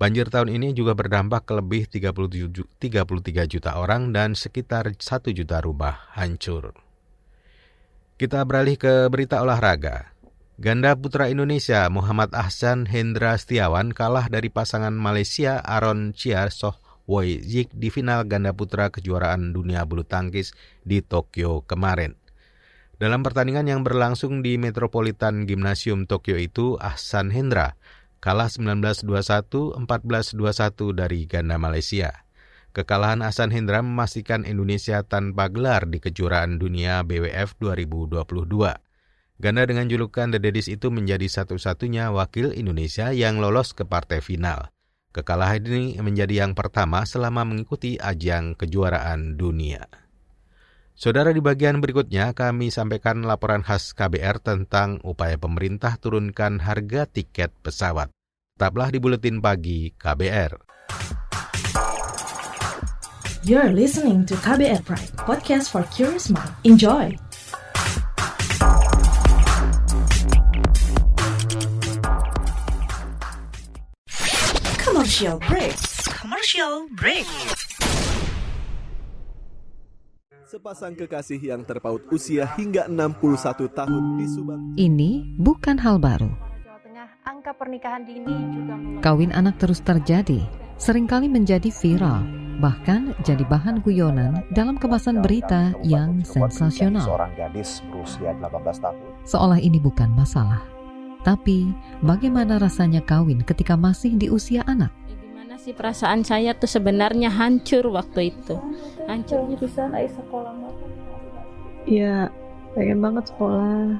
Banjir 0.00 0.32
tahun 0.32 0.56
ini 0.56 0.72
juga 0.72 0.96
berdampak 0.96 1.44
ke 1.44 1.60
lebih 1.60 1.84
37, 1.92 2.64
33 2.80 3.52
juta 3.52 3.76
orang 3.76 4.16
dan 4.16 4.32
sekitar 4.32 4.88
1 4.88 5.04
juta 5.36 5.60
rumah 5.60 6.08
hancur. 6.16 6.72
Kita 8.16 8.48
beralih 8.48 8.80
ke 8.80 9.12
berita 9.12 9.44
olahraga. 9.44 10.16
Ganda 10.56 10.96
putra 10.96 11.28
Indonesia 11.28 11.84
Muhammad 11.92 12.32
Ahsan 12.32 12.88
Hendra 12.88 13.36
Setiawan 13.36 13.92
kalah 13.92 14.32
dari 14.32 14.48
pasangan 14.48 14.96
Malaysia 14.96 15.60
Aaron 15.60 16.16
Chia 16.16 16.48
Soh 16.48 16.83
Woi 17.04 17.44
Zik 17.44 17.68
di 17.76 17.92
final 17.92 18.24
ganda 18.24 18.56
putra 18.56 18.88
kejuaraan 18.88 19.52
dunia 19.52 19.84
bulu 19.84 20.08
tangkis 20.08 20.56
di 20.88 21.04
Tokyo 21.04 21.60
kemarin. 21.68 22.16
Dalam 22.96 23.20
pertandingan 23.20 23.68
yang 23.68 23.82
berlangsung 23.84 24.40
di 24.40 24.56
Metropolitan 24.56 25.44
Gymnasium 25.44 26.08
Tokyo 26.08 26.40
itu, 26.40 26.80
Ahsan 26.80 27.28
Hendra 27.28 27.76
kalah 28.24 28.48
19-21, 28.48 29.84
14-21 29.84 30.96
dari 30.96 31.28
ganda 31.28 31.60
Malaysia. 31.60 32.24
Kekalahan 32.74 33.22
Ahsan 33.22 33.54
Hendra 33.54 33.84
memastikan 33.84 34.42
Indonesia 34.42 35.06
tanpa 35.06 35.46
gelar 35.46 35.86
di 35.86 36.02
kejuaraan 36.02 36.58
dunia 36.58 37.06
BWF 37.06 37.54
2022. 37.62 38.24
Ganda 39.38 39.62
dengan 39.62 39.86
julukan 39.86 40.32
The 40.32 40.42
Daddies 40.42 40.66
itu 40.66 40.90
menjadi 40.90 41.30
satu-satunya 41.30 42.10
wakil 42.10 42.50
Indonesia 42.50 43.14
yang 43.14 43.38
lolos 43.38 43.78
ke 43.78 43.86
partai 43.86 44.18
final. 44.18 44.73
Kekalahan 45.14 45.62
ini 45.62 45.94
menjadi 46.02 46.42
yang 46.42 46.58
pertama 46.58 47.06
selama 47.06 47.46
mengikuti 47.46 47.94
ajang 48.02 48.58
kejuaraan 48.58 49.38
dunia. 49.38 49.86
Saudara 50.98 51.30
di 51.30 51.38
bagian 51.38 51.78
berikutnya 51.78 52.34
kami 52.34 52.74
sampaikan 52.74 53.22
laporan 53.22 53.62
khas 53.62 53.94
KBR 53.94 54.42
tentang 54.42 54.98
upaya 55.06 55.38
pemerintah 55.38 56.02
turunkan 56.02 56.58
harga 56.58 57.06
tiket 57.06 57.54
pesawat. 57.62 58.10
Tetaplah 58.58 58.90
di 58.90 58.98
Buletin 58.98 59.38
Pagi 59.38 59.94
KBR. 59.94 60.58
You're 63.46 63.70
listening 63.70 64.26
to 64.26 64.34
KBR 64.42 64.82
Pride, 64.82 65.14
podcast 65.14 65.70
for 65.70 65.86
curious 65.94 66.26
mind. 66.26 66.50
Enjoy! 66.66 67.14
Commercial 75.14 75.38
break. 75.46 75.78
Commercial 76.10 76.74
break. 76.90 77.22
Sepasang 80.42 80.98
kekasih 80.98 81.38
yang 81.38 81.62
terpaut 81.62 82.02
usia 82.10 82.50
hingga 82.58 82.90
61 82.90 83.70
tahun 83.78 84.18
di 84.18 84.26
Subang. 84.26 84.74
Ini 84.74 85.38
bukan 85.38 85.78
hal 85.78 86.02
baru. 86.02 86.34
Angka 87.22 87.54
pernikahan 87.54 88.02
dini 88.02 88.26
juga. 88.26 88.74
Kawin 89.06 89.30
anak 89.30 89.62
terus 89.62 89.78
terjadi, 89.86 90.42
sering 90.82 91.06
kali 91.06 91.30
menjadi 91.30 91.70
viral, 91.70 92.26
bahkan 92.58 93.14
jadi 93.22 93.46
bahan 93.46 93.86
guyonan 93.86 94.42
dalam 94.50 94.74
kemasan 94.74 95.22
berita 95.22 95.78
yang 95.86 96.26
sensasional. 96.26 97.06
Seorang 97.06 97.30
gadis 97.38 97.86
berusia 97.86 98.34
18 98.42 98.82
tahun. 98.82 98.98
Seolah 99.30 99.62
ini 99.62 99.78
bukan 99.78 100.10
masalah. 100.10 100.74
Tapi, 101.24 101.72
bagaimana 102.04 102.60
rasanya 102.60 103.00
kawin 103.00 103.40
ketika 103.48 103.80
masih 103.80 104.12
di 104.20 104.28
usia 104.28 104.60
anak? 104.68 104.92
Sih 105.64 105.72
perasaan 105.72 106.20
saya 106.28 106.52
tuh 106.52 106.68
sebenarnya 106.68 107.32
hancur 107.32 107.88
waktu 107.88 108.36
itu. 108.36 108.52
Hancurnya 109.08 109.56
bisa 109.56 109.88
naik 109.88 110.12
sekolah 110.12 110.52
Iya, 111.88 112.28
pengen 112.76 113.00
banget 113.00 113.32
sekolah. 113.32 113.96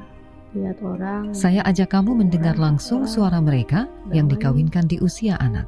Lihat 0.52 0.78
orang. 0.84 1.32
Saya 1.32 1.64
ajak 1.64 1.96
kamu 1.96 2.20
mendengar 2.20 2.60
langsung 2.60 3.08
suara 3.08 3.40
mereka 3.40 3.88
yang 4.12 4.28
dikawinkan 4.28 4.84
di 4.84 5.00
usia 5.00 5.40
anak. 5.40 5.64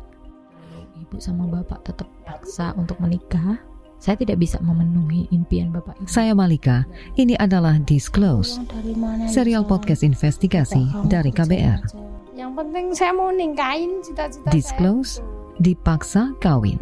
Ibu 1.01 1.17
sama 1.17 1.49
bapak 1.49 1.89
tetap 1.89 2.13
paksa 2.29 2.77
untuk 2.77 3.01
menikah. 3.01 3.57
Saya 3.97 4.21
tidak 4.21 4.37
bisa 4.37 4.61
memenuhi 4.61 5.33
impian 5.33 5.73
bapak 5.73 5.97
ibu. 5.97 6.13
Saya 6.13 6.37
Malika. 6.37 6.85
Ini 7.17 7.41
adalah 7.41 7.81
Disclose, 7.81 8.61
serial 9.33 9.65
podcast 9.65 10.05
investigasi 10.05 11.09
dari 11.09 11.33
KBR. 11.33 11.81
Yang 12.37 12.53
penting 12.53 12.87
saya 12.93 13.17
mau 13.17 13.33
ningkain 13.33 14.05
cita-cita 14.05 14.53
Disclose, 14.53 15.25
dipaksa 15.61 16.37
kawin. 16.41 16.79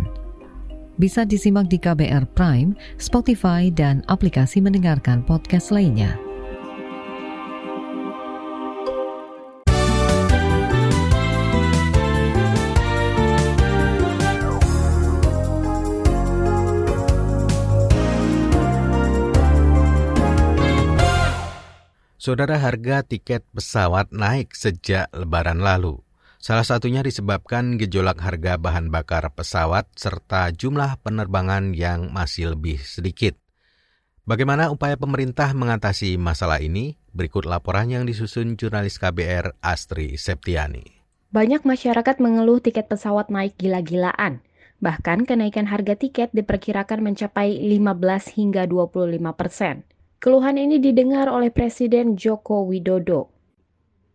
Bisa 0.94 1.26
disimak 1.26 1.66
di 1.66 1.78
KBR 1.82 2.30
Prime, 2.38 2.78
Spotify, 3.02 3.66
dan 3.66 4.06
aplikasi 4.06 4.62
mendengarkan 4.62 5.26
podcast 5.26 5.74
lainnya. 5.74 6.14
Saudara 22.24 22.56
harga 22.56 23.04
tiket 23.04 23.44
pesawat 23.52 24.08
naik 24.08 24.56
sejak 24.56 25.12
lebaran 25.12 25.60
lalu. 25.60 26.00
Salah 26.44 26.60
satunya 26.60 27.00
disebabkan 27.00 27.80
gejolak 27.80 28.20
harga 28.20 28.60
bahan 28.60 28.92
bakar 28.92 29.32
pesawat 29.32 29.88
serta 29.96 30.52
jumlah 30.52 31.00
penerbangan 31.00 31.72
yang 31.72 32.12
masih 32.12 32.52
lebih 32.52 32.84
sedikit. 32.84 33.32
Bagaimana 34.28 34.68
upaya 34.68 35.00
pemerintah 35.00 35.56
mengatasi 35.56 36.20
masalah 36.20 36.60
ini? 36.60 37.00
Berikut 37.16 37.48
laporan 37.48 37.88
yang 37.88 38.04
disusun 38.04 38.60
jurnalis 38.60 39.00
KBR 39.00 39.56
Astri 39.64 40.20
Septiani. 40.20 40.84
Banyak 41.32 41.64
masyarakat 41.64 42.20
mengeluh 42.20 42.60
tiket 42.60 42.92
pesawat 42.92 43.32
naik 43.32 43.56
gila-gilaan. 43.56 44.44
Bahkan 44.84 45.24
kenaikan 45.24 45.64
harga 45.64 45.96
tiket 45.96 46.28
diperkirakan 46.36 47.08
mencapai 47.08 47.56
15 47.56 48.36
hingga 48.36 48.68
25 48.68 49.32
persen. 49.32 49.88
Keluhan 50.20 50.60
ini 50.60 50.76
didengar 50.76 51.32
oleh 51.32 51.48
Presiden 51.48 52.20
Joko 52.20 52.68
Widodo. 52.68 53.33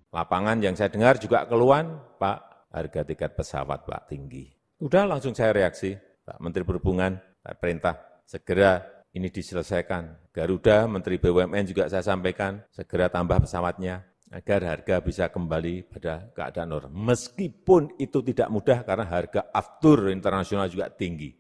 Lapangan 0.09 0.57
yang 0.57 0.73
saya 0.73 0.89
dengar 0.89 1.21
juga 1.21 1.45
keluhan, 1.45 2.01
Pak, 2.17 2.69
harga 2.73 3.01
tiket 3.05 3.37
pesawat 3.37 3.85
Pak 3.85 4.09
tinggi. 4.09 4.49
Udah 4.81 5.05
langsung 5.05 5.37
saya 5.37 5.53
reaksi, 5.53 5.93
Pak 6.25 6.41
Menteri 6.41 6.65
Perhubungan, 6.65 7.19
Pak 7.45 7.55
Perintah, 7.61 7.95
segera 8.25 8.81
ini 9.13 9.29
diselesaikan. 9.29 10.33
Garuda, 10.33 10.89
Menteri 10.89 11.21
BUMN 11.21 11.65
juga 11.69 11.89
saya 11.89 12.01
sampaikan, 12.01 12.61
segera 12.73 13.09
tambah 13.09 13.37
pesawatnya 13.43 14.05
agar 14.29 14.61
harga 14.61 15.01
bisa 15.01 15.25
kembali 15.33 15.89
pada 15.89 16.29
keadaan 16.33 16.69
normal. 16.69 16.93
Meskipun 16.93 17.97
itu 17.97 18.21
tidak 18.21 18.49
mudah 18.53 18.85
karena 18.85 19.05
harga 19.09 19.49
aftur 19.49 20.13
internasional 20.13 20.69
juga 20.69 20.93
tinggi. 20.93 21.33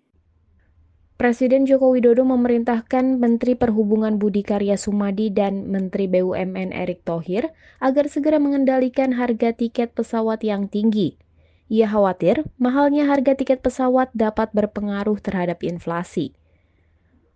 Presiden 1.19 1.67
Joko 1.67 1.91
Widodo 1.91 2.23
memerintahkan 2.23 3.19
Menteri 3.19 3.51
Perhubungan 3.51 4.15
Budi 4.15 4.39
Karya 4.39 4.79
Sumadi 4.79 5.27
dan 5.27 5.67
Menteri 5.67 6.07
BUMN 6.07 6.71
Erick 6.71 7.03
Thohir 7.03 7.51
agar 7.83 8.07
segera 8.07 8.39
mengendalikan 8.39 9.11
harga 9.11 9.51
tiket 9.51 9.91
pesawat 9.91 10.47
yang 10.47 10.71
tinggi. 10.71 11.19
Ia 11.67 11.91
khawatir 11.91 12.47
mahalnya 12.55 13.03
harga 13.03 13.35
tiket 13.35 13.59
pesawat 13.59 14.15
dapat 14.15 14.47
berpengaruh 14.55 15.19
terhadap 15.19 15.59
inflasi. 15.67 16.31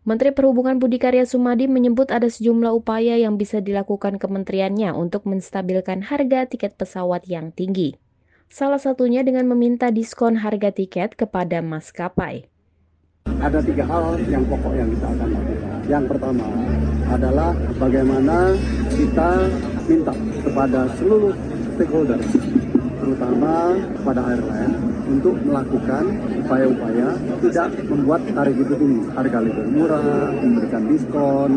Menteri 0.07 0.31
Perhubungan 0.31 0.79
Budi 0.79 0.95
Karya 0.95 1.27
Sumadi 1.27 1.67
menyebut 1.67 2.07
ada 2.07 2.31
sejumlah 2.31 2.71
upaya 2.71 3.19
yang 3.19 3.35
bisa 3.35 3.59
dilakukan 3.59 4.15
kementeriannya 4.15 4.95
untuk 4.95 5.27
menstabilkan 5.27 6.07
harga 6.07 6.47
tiket 6.47 6.79
pesawat 6.79 7.27
yang 7.27 7.51
tinggi. 7.51 7.99
Salah 8.47 8.79
satunya 8.79 9.27
dengan 9.27 9.43
meminta 9.51 9.91
diskon 9.91 10.39
harga 10.39 10.71
tiket 10.71 11.19
kepada 11.19 11.59
maskapai. 11.59 12.52
Ada 13.43 13.59
tiga 13.59 13.83
hal 13.83 14.15
yang 14.31 14.43
pokok 14.47 14.71
yang 14.71 14.87
kita 14.87 15.03
akan 15.03 15.27
lakukan. 15.35 15.79
Yang 15.91 16.05
pertama 16.15 16.47
adalah 17.11 17.51
bagaimana 17.75 18.55
kita 18.95 19.29
minta 19.83 20.15
kepada 20.47 20.87
seluruh 20.95 21.35
stakeholder, 21.75 22.23
terutama 23.03 23.75
pada 24.07 24.21
airline, 24.31 24.73
untuk 25.11 25.35
melakukan 25.43 26.03
upaya-upaya 26.39 27.19
tidak 27.43 27.67
membuat 27.91 28.21
tarif 28.31 28.55
itu 28.55 28.73
tinggi, 28.79 29.01
harga 29.11 29.37
lebih 29.43 29.65
murah, 29.75 30.31
memberikan 30.39 30.83
diskon, 30.87 31.51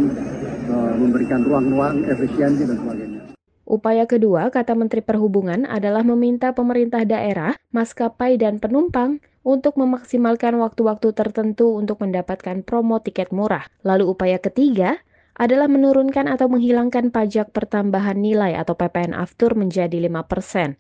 eh, 0.67 0.93
memberikan 0.99 1.41
ruang-ruang 1.47 1.97
efisiensi 2.11 2.67
dan 2.67 2.77
sebagainya. 2.83 3.21
Upaya 3.67 4.07
kedua, 4.07 4.51
kata 4.51 4.79
Menteri 4.79 5.03
Perhubungan, 5.03 5.67
adalah 5.67 6.07
meminta 6.07 6.55
pemerintah 6.55 7.03
daerah, 7.03 7.59
maskapai, 7.75 8.39
dan 8.39 8.63
penumpang 8.63 9.19
untuk 9.47 9.79
memaksimalkan 9.79 10.59
waktu-waktu 10.59 11.15
tertentu 11.15 11.79
untuk 11.79 12.03
mendapatkan 12.03 12.67
promo 12.67 12.99
tiket 12.99 13.31
murah. 13.31 13.71
Lalu 13.87 14.11
upaya 14.11 14.43
ketiga 14.43 14.99
adalah 15.39 15.71
menurunkan 15.71 16.27
atau 16.27 16.51
menghilangkan 16.51 17.15
pajak 17.15 17.55
pertambahan 17.55 18.19
nilai 18.19 18.59
atau 18.59 18.75
PPN 18.75 19.15
aftur 19.15 19.55
menjadi 19.55 20.03
5%. 20.03 20.75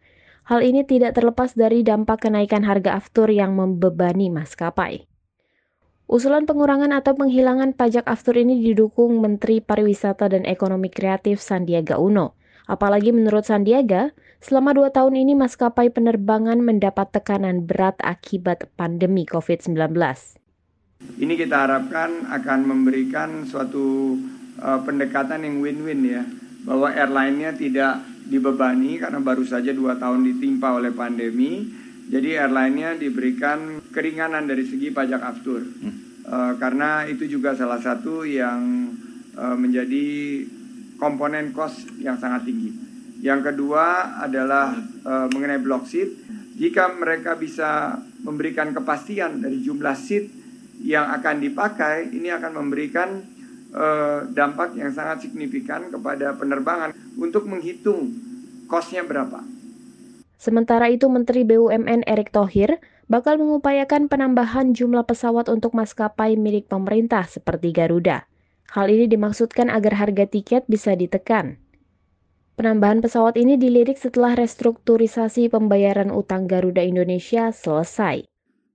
Hal 0.50 0.61
ini 0.66 0.83
tidak 0.83 1.14
terlepas 1.14 1.55
dari 1.55 1.87
dampak 1.87 2.26
kenaikan 2.26 2.66
harga 2.66 2.98
aftur 2.98 3.31
yang 3.31 3.55
membebani 3.55 4.35
maskapai. 4.35 5.07
Usulan 6.07 6.46
pengurangan 6.46 6.94
atau 6.94 7.18
penghilangan 7.18 7.74
pajak 7.74 8.07
aftur 8.07 8.38
ini 8.38 8.62
didukung 8.62 9.18
Menteri 9.22 9.62
Pariwisata 9.62 10.31
dan 10.31 10.46
Ekonomi 10.46 10.90
Kreatif 10.90 11.42
Sandiaga 11.42 11.98
Uno. 11.98 12.38
Apalagi 12.66 13.11
menurut 13.11 13.46
Sandiaga, 13.46 14.14
selama 14.46 14.78
dua 14.78 14.94
tahun 14.94 15.18
ini 15.18 15.35
maskapai 15.35 15.90
penerbangan 15.90 16.62
mendapat 16.62 17.11
tekanan 17.11 17.66
berat 17.66 17.98
akibat 17.98 18.70
pandemi 18.78 19.26
COVID-19. 19.26 19.90
Ini 21.18 21.35
kita 21.35 21.66
harapkan 21.66 22.30
akan 22.30 22.61
memberikan 22.62 23.42
suatu 23.42 24.14
uh, 24.62 24.80
pendekatan 24.87 25.42
yang 25.42 25.59
win-win 25.59 26.00
ya, 26.06 26.22
bahwa 26.62 26.94
airline-nya 26.94 27.59
tidak 27.59 28.06
dibebani 28.30 29.02
karena 29.02 29.18
baru 29.18 29.42
saja 29.42 29.74
dua 29.74 29.98
tahun 29.98 30.22
ditimpa 30.22 30.78
oleh 30.78 30.94
pandemi, 30.94 31.66
jadi 32.06 32.46
airline-nya 32.46 33.02
diberikan 33.02 33.82
keringanan 33.90 34.46
dari 34.46 34.62
segi 34.62 34.94
pajak 34.94 35.26
aftur. 35.26 35.59
Hmm. 35.59 36.22
Uh, 36.22 36.52
karena 36.62 37.02
itu 37.11 37.26
juga 37.26 37.59
salah 37.59 37.82
satu 37.82 38.22
yang 38.22 38.94
uh, 39.35 39.59
menjadi 39.59 40.06
komponen 41.02 41.50
cost 41.50 41.82
yang 41.98 42.14
sangat 42.18 42.46
tinggi. 42.46 42.65
Yang 43.26 43.50
kedua 43.50 44.14
adalah 44.22 44.70
e, 45.02 45.12
mengenai 45.34 45.58
block 45.58 45.90
seat. 45.90 46.14
Jika 46.54 46.94
mereka 46.94 47.34
bisa 47.34 47.98
memberikan 48.22 48.70
kepastian 48.70 49.42
dari 49.42 49.58
jumlah 49.66 49.98
seat 49.98 50.30
yang 50.86 51.10
akan 51.10 51.42
dipakai, 51.42 52.06
ini 52.14 52.30
akan 52.30 52.62
memberikan 52.62 53.26
e, 53.74 53.86
dampak 54.30 54.78
yang 54.78 54.94
sangat 54.94 55.26
signifikan 55.26 55.90
kepada 55.90 56.38
penerbangan 56.38 56.94
untuk 57.18 57.50
menghitung 57.50 58.14
kosnya 58.70 59.02
berapa. 59.02 59.42
Sementara 60.38 60.86
itu 60.86 61.10
Menteri 61.10 61.42
BUMN 61.42 62.06
Erick 62.06 62.30
Thohir 62.30 62.78
bakal 63.10 63.42
mengupayakan 63.42 64.06
penambahan 64.06 64.70
jumlah 64.70 65.02
pesawat 65.02 65.50
untuk 65.50 65.74
maskapai 65.74 66.38
milik 66.38 66.70
pemerintah 66.70 67.26
seperti 67.26 67.74
Garuda. 67.74 68.30
Hal 68.70 68.86
ini 68.86 69.10
dimaksudkan 69.10 69.66
agar 69.66 69.98
harga 69.98 70.30
tiket 70.30 70.70
bisa 70.70 70.94
ditekan. 70.94 71.65
Penambahan 72.56 73.04
pesawat 73.04 73.36
ini 73.36 73.60
dilirik 73.60 74.00
setelah 74.00 74.32
restrukturisasi 74.32 75.52
pembayaran 75.52 76.08
utang 76.08 76.48
Garuda 76.48 76.80
Indonesia 76.80 77.52
selesai. 77.52 78.24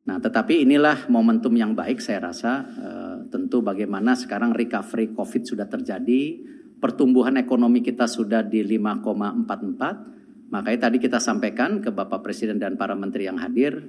Nah, 0.06 0.22
tetapi 0.22 0.62
inilah 0.70 1.10
momentum 1.10 1.50
yang 1.58 1.74
baik 1.74 1.98
saya 1.98 2.30
rasa. 2.30 2.62
E, 2.62 2.88
tentu 3.34 3.66
bagaimana 3.66 4.14
sekarang 4.14 4.54
recovery 4.54 5.18
COVID 5.18 5.50
sudah 5.50 5.66
terjadi, 5.66 6.46
pertumbuhan 6.78 7.42
ekonomi 7.42 7.82
kita 7.82 8.06
sudah 8.06 8.46
di 8.46 8.62
5,44. 8.62 10.54
Makanya 10.54 10.80
tadi 10.86 11.02
kita 11.02 11.18
sampaikan 11.18 11.82
ke 11.82 11.90
Bapak 11.90 12.22
Presiden 12.22 12.62
dan 12.62 12.78
para 12.78 12.94
menteri 12.94 13.26
yang 13.26 13.42
hadir, 13.42 13.82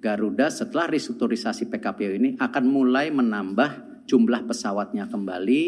Garuda 0.00 0.48
setelah 0.48 0.88
restrukturisasi 0.88 1.68
PKPU 1.68 2.16
ini 2.16 2.40
akan 2.40 2.64
mulai 2.64 3.12
menambah 3.12 4.04
jumlah 4.08 4.48
pesawatnya 4.48 5.04
kembali 5.12 5.62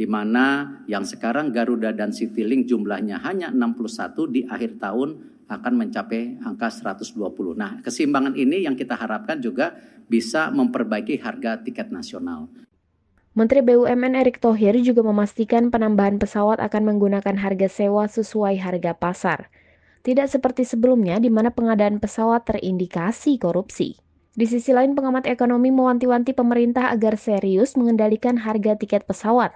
di 0.00 0.08
mana 0.08 0.80
yang 0.88 1.04
sekarang 1.04 1.52
Garuda 1.52 1.92
dan 1.92 2.08
Citylink 2.08 2.64
jumlahnya 2.64 3.20
hanya 3.20 3.52
61 3.52 4.16
di 4.32 4.40
akhir 4.48 4.80
tahun 4.80 5.20
akan 5.44 5.72
mencapai 5.76 6.40
angka 6.40 6.72
120. 6.72 7.20
Nah, 7.52 7.84
keseimbangan 7.84 8.32
ini 8.32 8.64
yang 8.64 8.80
kita 8.80 8.96
harapkan 8.96 9.44
juga 9.44 9.76
bisa 10.08 10.48
memperbaiki 10.56 11.20
harga 11.20 11.60
tiket 11.60 11.92
nasional. 11.92 12.48
Menteri 13.36 13.60
BUMN 13.60 14.16
Erick 14.16 14.40
Thohir 14.40 14.72
juga 14.80 15.04
memastikan 15.04 15.68
penambahan 15.68 16.16
pesawat 16.16 16.64
akan 16.64 16.96
menggunakan 16.96 17.36
harga 17.36 17.68
sewa 17.68 18.08
sesuai 18.08 18.56
harga 18.56 18.96
pasar. 18.96 19.52
Tidak 20.00 20.24
seperti 20.32 20.64
sebelumnya 20.64 21.20
di 21.20 21.28
mana 21.28 21.52
pengadaan 21.52 22.00
pesawat 22.00 22.48
terindikasi 22.48 23.36
korupsi. 23.36 24.00
Di 24.32 24.48
sisi 24.48 24.72
lain, 24.72 24.96
pengamat 24.96 25.28
ekonomi 25.28 25.68
mewanti-wanti 25.68 26.32
pemerintah 26.32 26.88
agar 26.88 27.20
serius 27.20 27.76
mengendalikan 27.76 28.40
harga 28.40 28.80
tiket 28.80 29.04
pesawat 29.04 29.52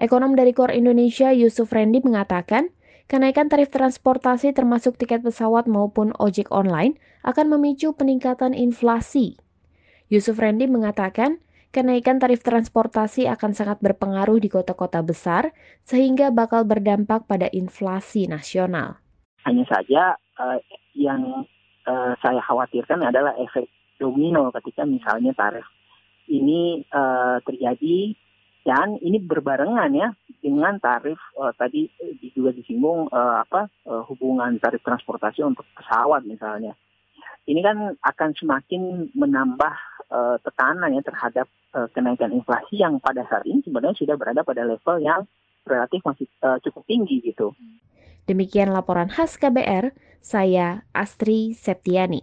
Ekonom 0.00 0.32
dari 0.32 0.56
Kor 0.56 0.72
Indonesia 0.72 1.28
Yusuf 1.28 1.76
Rendi 1.76 2.00
mengatakan, 2.00 2.72
kenaikan 3.04 3.52
tarif 3.52 3.68
transportasi 3.68 4.56
termasuk 4.56 4.96
tiket 4.96 5.20
pesawat 5.20 5.68
maupun 5.68 6.16
ojek 6.16 6.48
online 6.48 6.96
akan 7.20 7.52
memicu 7.52 7.92
peningkatan 7.92 8.56
inflasi. 8.56 9.36
Yusuf 10.08 10.40
Rendi 10.40 10.64
mengatakan, 10.72 11.44
kenaikan 11.68 12.16
tarif 12.16 12.40
transportasi 12.40 13.28
akan 13.28 13.52
sangat 13.52 13.84
berpengaruh 13.84 14.40
di 14.40 14.48
kota-kota 14.48 15.04
besar 15.04 15.52
sehingga 15.84 16.32
bakal 16.32 16.64
berdampak 16.64 17.28
pada 17.28 17.52
inflasi 17.52 18.24
nasional. 18.24 18.96
Hanya 19.44 19.68
saja 19.68 20.16
uh, 20.40 20.56
yang 20.96 21.44
uh, 21.84 22.16
saya 22.24 22.40
khawatirkan 22.48 23.04
adalah 23.04 23.36
efek 23.36 23.68
domino 24.00 24.48
ketika 24.48 24.88
misalnya 24.88 25.36
tarif 25.36 25.68
ini 26.24 26.88
uh, 26.88 27.36
terjadi 27.44 28.16
dan 28.64 29.00
ini 29.00 29.20
berbarengan 29.24 29.90
ya 29.96 30.08
dengan 30.44 30.76
tarif 30.80 31.16
uh, 31.40 31.52
tadi 31.56 31.88
uh, 31.88 32.14
juga 32.36 32.52
disinggung 32.52 33.08
uh, 33.08 33.44
apa 33.44 33.72
uh, 33.88 34.04
hubungan 34.08 34.60
tarif 34.60 34.84
transportasi 34.84 35.40
untuk 35.44 35.64
pesawat 35.76 36.24
misalnya. 36.28 36.76
Ini 37.48 37.60
kan 37.64 37.96
akan 37.98 38.30
semakin 38.36 39.10
menambah 39.16 39.74
uh, 40.12 40.36
tekanan 40.44 40.92
ya 40.92 41.02
terhadap 41.02 41.46
uh, 41.72 41.88
kenaikan 41.90 42.30
inflasi 42.36 42.78
yang 42.78 43.00
pada 43.00 43.24
saat 43.26 43.48
ini 43.48 43.64
sebenarnya 43.64 43.96
sudah 43.96 44.14
berada 44.20 44.44
pada 44.44 44.62
level 44.68 44.96
yang 45.00 45.24
relatif 45.64 46.04
masih 46.04 46.28
uh, 46.44 46.60
cukup 46.60 46.84
tinggi 46.84 47.24
gitu. 47.24 47.56
Demikian 48.28 48.70
laporan 48.70 49.10
khas 49.10 49.40
KBR, 49.40 49.96
saya 50.20 50.84
Astri 50.92 51.56
Septiani. 51.56 52.22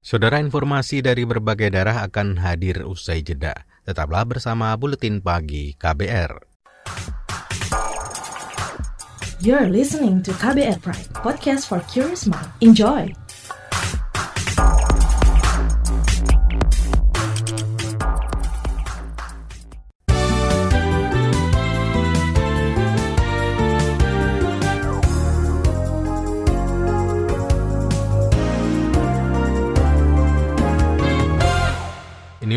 Saudara 0.00 0.40
informasi 0.40 1.04
dari 1.04 1.28
berbagai 1.28 1.72
daerah 1.72 2.04
akan 2.06 2.40
hadir 2.40 2.84
usai 2.88 3.20
jeda. 3.20 3.68
Tetaplah 3.84 4.28
bersama 4.28 4.76
Buletin 4.76 5.24
Pagi 5.24 5.72
KBR. 5.76 6.32
You're 9.40 9.72
listening 9.72 10.20
to 10.28 10.36
KBR 10.36 10.84
Pride, 10.84 11.08
podcast 11.16 11.64
for 11.64 11.80
curious 11.88 12.28
mind. 12.28 12.44
Enjoy! 12.60 13.08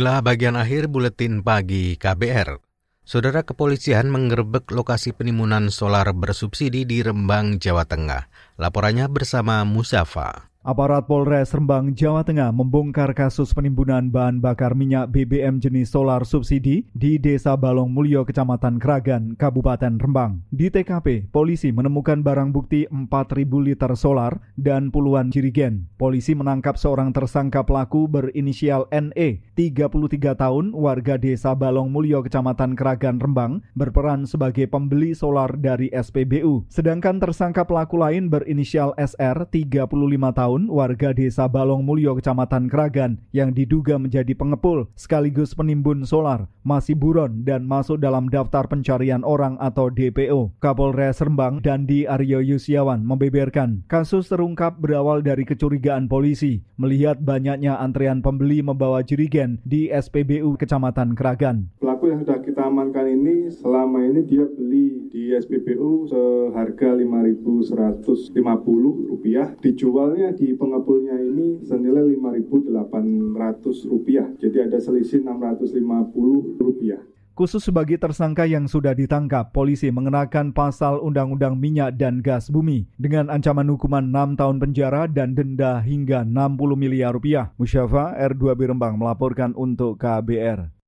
Inilah 0.03 0.19
bagian 0.19 0.59
akhir 0.59 0.91
buletin 0.91 1.47
pagi 1.47 1.95
KBR. 1.95 2.59
Saudara 3.07 3.47
kepolisian 3.47 4.11
menggerebek 4.11 4.67
lokasi 4.75 5.15
penimbunan 5.15 5.71
solar 5.71 6.11
bersubsidi 6.11 6.83
di 6.83 6.99
Rembang, 6.99 7.55
Jawa 7.55 7.87
Tengah. 7.87 8.27
Laporannya 8.59 9.07
bersama 9.07 9.63
Musafa. 9.63 10.51
Aparat 10.63 11.11
Polres 11.11 11.51
Rembang, 11.51 11.91
Jawa 11.91 12.23
Tengah 12.23 12.47
membongkar 12.55 13.11
kasus 13.11 13.51
penimbunan 13.51 14.07
bahan 14.07 14.39
bakar 14.39 14.79
minyak 14.79 15.11
BBM 15.11 15.59
jenis 15.59 15.91
solar 15.91 16.23
subsidi 16.23 16.87
di 16.95 17.19
Desa 17.19 17.59
Balong 17.59 17.91
Mulyo, 17.91 18.23
Kecamatan 18.23 18.79
Kragan, 18.79 19.35
Kabupaten 19.35 19.99
Rembang. 19.99 20.39
Di 20.55 20.71
TKP, 20.71 21.27
polisi 21.35 21.75
menemukan 21.75 22.23
barang 22.23 22.55
bukti 22.55 22.87
4.000 22.87 23.43
liter 23.59 23.91
solar 23.99 24.39
dan 24.55 24.87
puluhan 24.87 25.35
jirigen. 25.35 25.91
Polisi 25.99 26.31
menangkap 26.31 26.79
seorang 26.79 27.11
tersangka 27.11 27.67
pelaku 27.67 28.07
berinisial 28.07 28.87
NE, 28.87 29.43
33 29.59 29.91
tahun, 30.31 30.71
warga 30.71 31.19
Desa 31.19 31.59
Balong 31.59 31.91
Mulyo, 31.91 32.23
Kecamatan 32.23 32.79
Kragan, 32.79 33.19
Rembang, 33.19 33.59
berperan 33.75 34.23
sebagai 34.23 34.71
pembeli 34.71 35.11
solar 35.11 35.59
dari 35.59 35.91
SPBU. 35.91 36.71
Sedangkan 36.71 37.19
tersangka 37.19 37.67
pelaku 37.67 37.99
lain 37.99 38.31
berinisial 38.31 38.95
SR, 38.95 39.43
35 39.51 39.91
tahun, 40.31 40.52
tahun, 40.53 40.69
warga 40.69 41.09
desa 41.17 41.49
Balong 41.49 41.81
Mulyo, 41.81 42.13
Kecamatan 42.13 42.69
Kragan, 42.69 43.17
yang 43.33 43.49
diduga 43.49 43.97
menjadi 43.97 44.37
pengepul 44.37 44.85
sekaligus 44.93 45.57
penimbun 45.57 46.05
solar, 46.05 46.45
masih 46.61 46.93
buron 46.93 47.41
dan 47.41 47.65
masuk 47.65 47.97
dalam 47.97 48.29
daftar 48.29 48.69
pencarian 48.69 49.25
orang 49.25 49.57
atau 49.57 49.89
DPO. 49.89 50.53
Kapolres 50.61 51.17
Rembang 51.25 51.57
Dandi 51.57 52.05
Aryo 52.05 52.37
Yusiawan 52.45 53.01
membeberkan, 53.01 53.81
kasus 53.89 54.29
terungkap 54.29 54.77
berawal 54.77 55.25
dari 55.25 55.41
kecurigaan 55.41 56.05
polisi 56.05 56.61
melihat 56.77 57.17
banyaknya 57.17 57.81
antrean 57.81 58.21
pembeli 58.21 58.61
membawa 58.61 59.01
jirigen 59.01 59.57
di 59.65 59.89
SPBU 59.89 60.53
Kecamatan 60.61 61.17
Kragan. 61.17 61.73
Pelaku 62.03 62.19
yang 62.19 62.27
sudah 62.27 62.43
kita 62.43 62.67
amankan 62.67 63.07
ini 63.15 63.47
selama 63.47 64.03
ini 64.03 64.27
dia 64.27 64.43
beli 64.43 65.07
di 65.07 65.31
SPBU 65.39 66.11
seharga 66.11 66.99
Rp5.150, 66.99 69.63
dijualnya 69.63 70.35
di 70.35 70.51
pengepulnya 70.51 71.15
ini 71.15 71.63
senilai 71.63 72.03
Rp5.800. 72.19 74.35
Jadi 74.35 74.57
ada 74.67 74.83
selisih 74.83 75.23
Rp650. 75.23 76.99
Khusus 77.39 77.63
sebagai 77.63 77.95
tersangka 77.95 78.51
yang 78.51 78.67
sudah 78.67 78.91
ditangkap, 78.91 79.55
polisi 79.55 79.87
mengenakan 79.87 80.51
pasal 80.51 80.99
Undang-Undang 80.99 81.55
Minyak 81.55 81.95
dan 81.95 82.19
Gas 82.19 82.51
Bumi 82.51 82.83
dengan 82.99 83.31
ancaman 83.31 83.71
hukuman 83.71 84.11
6 84.11 84.43
tahun 84.43 84.59
penjara 84.59 85.07
dan 85.07 85.39
denda 85.39 85.79
hingga 85.79 86.27
60 86.27 86.35
miliar 86.75 87.15
rupiah. 87.15 87.55
Musyafa 87.55 88.11
R2 88.19 88.59
Birembang 88.59 88.99
melaporkan 88.99 89.55
untuk 89.55 90.03
KBR. 90.03 90.82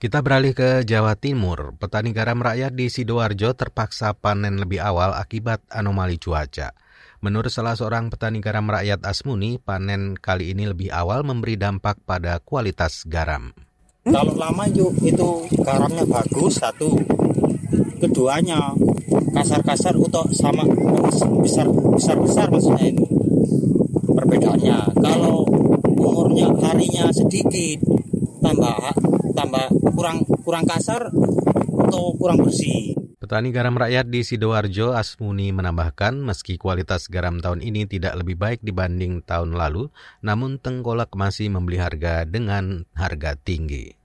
Kita 0.00 0.24
beralih 0.24 0.56
ke 0.56 0.80
Jawa 0.88 1.12
Timur. 1.12 1.76
Petani 1.76 2.16
garam 2.16 2.40
rakyat 2.40 2.72
di 2.72 2.88
Sidoarjo 2.88 3.52
terpaksa 3.52 4.16
panen 4.16 4.56
lebih 4.56 4.80
awal 4.80 5.12
akibat 5.12 5.60
anomali 5.68 6.16
cuaca. 6.16 6.72
Menurut 7.20 7.52
salah 7.52 7.76
seorang 7.76 8.08
petani 8.08 8.40
garam 8.40 8.64
rakyat 8.64 9.04
Asmuni, 9.04 9.60
panen 9.60 10.16
kali 10.16 10.56
ini 10.56 10.72
lebih 10.72 10.88
awal 10.88 11.20
memberi 11.20 11.60
dampak 11.60 12.00
pada 12.08 12.40
kualitas 12.40 13.04
garam. 13.04 13.52
Kalau 14.08 14.32
lama 14.40 14.64
itu, 14.72 14.88
itu 15.04 15.44
garamnya 15.60 16.08
bagus 16.08 16.56
satu, 16.56 16.96
keduanya 18.00 18.72
kasar-kasar 19.36 20.00
atau 20.00 20.24
sama 20.32 20.64
besar 21.44 21.68
besar 21.68 22.16
besar 22.16 22.48
maksudnya 22.48 22.88
ini 22.88 23.04
perbedaannya. 24.16 24.96
Kalau 24.96 25.44
umurnya 25.92 26.56
harinya 26.56 27.12
sedikit 27.12 27.84
tambah 28.40 29.09
tambah 29.40 29.72
kurang 29.96 30.20
kurang 30.44 30.64
kasar 30.68 31.08
atau 31.88 32.12
kurang 32.20 32.44
bersih. 32.44 32.92
Petani 33.20 33.52
garam 33.52 33.76
rakyat 33.76 34.08
di 34.08 34.20
Sidoarjo 34.20 34.92
Asmuni 34.92 35.52
menambahkan 35.52 36.16
meski 36.20 36.60
kualitas 36.60 37.08
garam 37.08 37.40
tahun 37.40 37.64
ini 37.64 37.88
tidak 37.88 38.20
lebih 38.20 38.36
baik 38.36 38.60
dibanding 38.60 39.24
tahun 39.24 39.56
lalu, 39.56 39.88
namun 40.20 40.60
Tengkolak 40.60 41.12
masih 41.16 41.52
membeli 41.52 41.80
harga 41.80 42.24
dengan 42.24 42.84
harga 42.96 43.36
tinggi. 43.36 43.96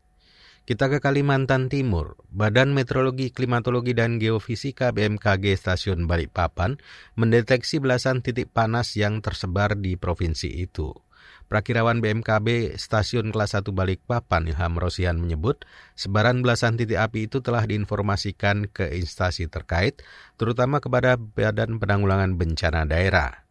Kita 0.65 0.89
ke 0.89 0.97
Kalimantan 0.97 1.69
Timur. 1.69 2.17
Badan 2.33 2.73
Meteorologi, 2.73 3.29
Klimatologi, 3.29 3.93
dan 3.93 4.17
Geofisika 4.17 4.89
BMKG 4.89 5.53
Stasiun 5.61 6.09
Balikpapan 6.09 6.81
mendeteksi 7.13 7.77
belasan 7.77 8.25
titik 8.25 8.49
panas 8.49 8.97
yang 8.97 9.21
tersebar 9.21 9.77
di 9.77 9.93
provinsi 9.93 10.49
itu. 10.49 11.04
Prakirawan 11.45 12.01
BMKB 12.01 12.73
Stasiun 12.73 13.29
Kelas 13.29 13.53
1 13.53 13.69
Balikpapan 13.69 14.49
Ilham 14.49 14.81
Rosian 14.81 15.21
menyebut, 15.21 15.62
sebaran 15.93 16.41
belasan 16.41 16.73
titik 16.73 16.97
api 16.97 17.29
itu 17.29 17.45
telah 17.45 17.62
diinformasikan 17.69 18.65
ke 18.73 18.89
instansi 18.97 19.45
terkait, 19.45 20.01
terutama 20.41 20.81
kepada 20.81 21.21
Badan 21.21 21.77
Penanggulangan 21.77 22.34
Bencana 22.34 22.89
Daerah. 22.89 23.45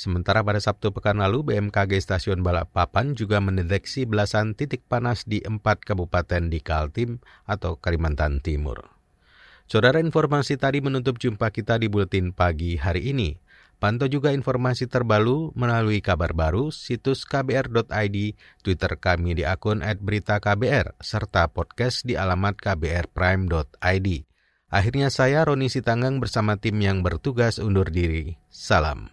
Sementara 0.00 0.40
pada 0.40 0.60
Sabtu 0.64 0.96
pekan 0.96 1.20
lalu, 1.20 1.52
BMKG 1.52 2.00
Stasiun 2.00 2.40
Balikpapan 2.40 3.12
juga 3.12 3.36
mendeteksi 3.44 4.08
belasan 4.08 4.56
titik 4.56 4.88
panas 4.88 5.28
di 5.28 5.44
empat 5.44 5.84
kabupaten 5.84 6.48
di 6.48 6.64
Kaltim 6.64 7.20
atau 7.44 7.76
Kalimantan 7.76 8.40
Timur. 8.40 8.96
Saudara 9.68 10.00
informasi 10.00 10.56
tadi 10.56 10.78
menutup 10.80 11.20
jumpa 11.20 11.52
kita 11.52 11.76
di 11.76 11.92
Buletin 11.92 12.32
Pagi 12.32 12.80
hari 12.80 13.12
ini. 13.12 13.36
Pantau 13.76 14.08
juga 14.08 14.32
informasi 14.32 14.88
terbaru 14.88 15.52
melalui 15.52 16.00
kabar 16.00 16.32
baru, 16.32 16.72
situs 16.72 17.28
kbr.id, 17.28 18.16
Twitter 18.64 18.92
kami 18.96 19.36
di 19.36 19.44
akun 19.44 19.84
@beritaKBR, 19.84 20.96
serta 20.96 21.52
podcast 21.52 22.08
di 22.08 22.16
alamat 22.16 22.56
kbrprime.id. 22.56 24.08
Akhirnya 24.66 25.12
saya 25.12 25.44
Roni 25.44 25.68
Sitanggang 25.68 26.18
bersama 26.18 26.56
tim 26.56 26.80
yang 26.80 27.04
bertugas 27.04 27.60
undur 27.60 27.92
diri. 27.92 28.40
Salam. 28.48 29.12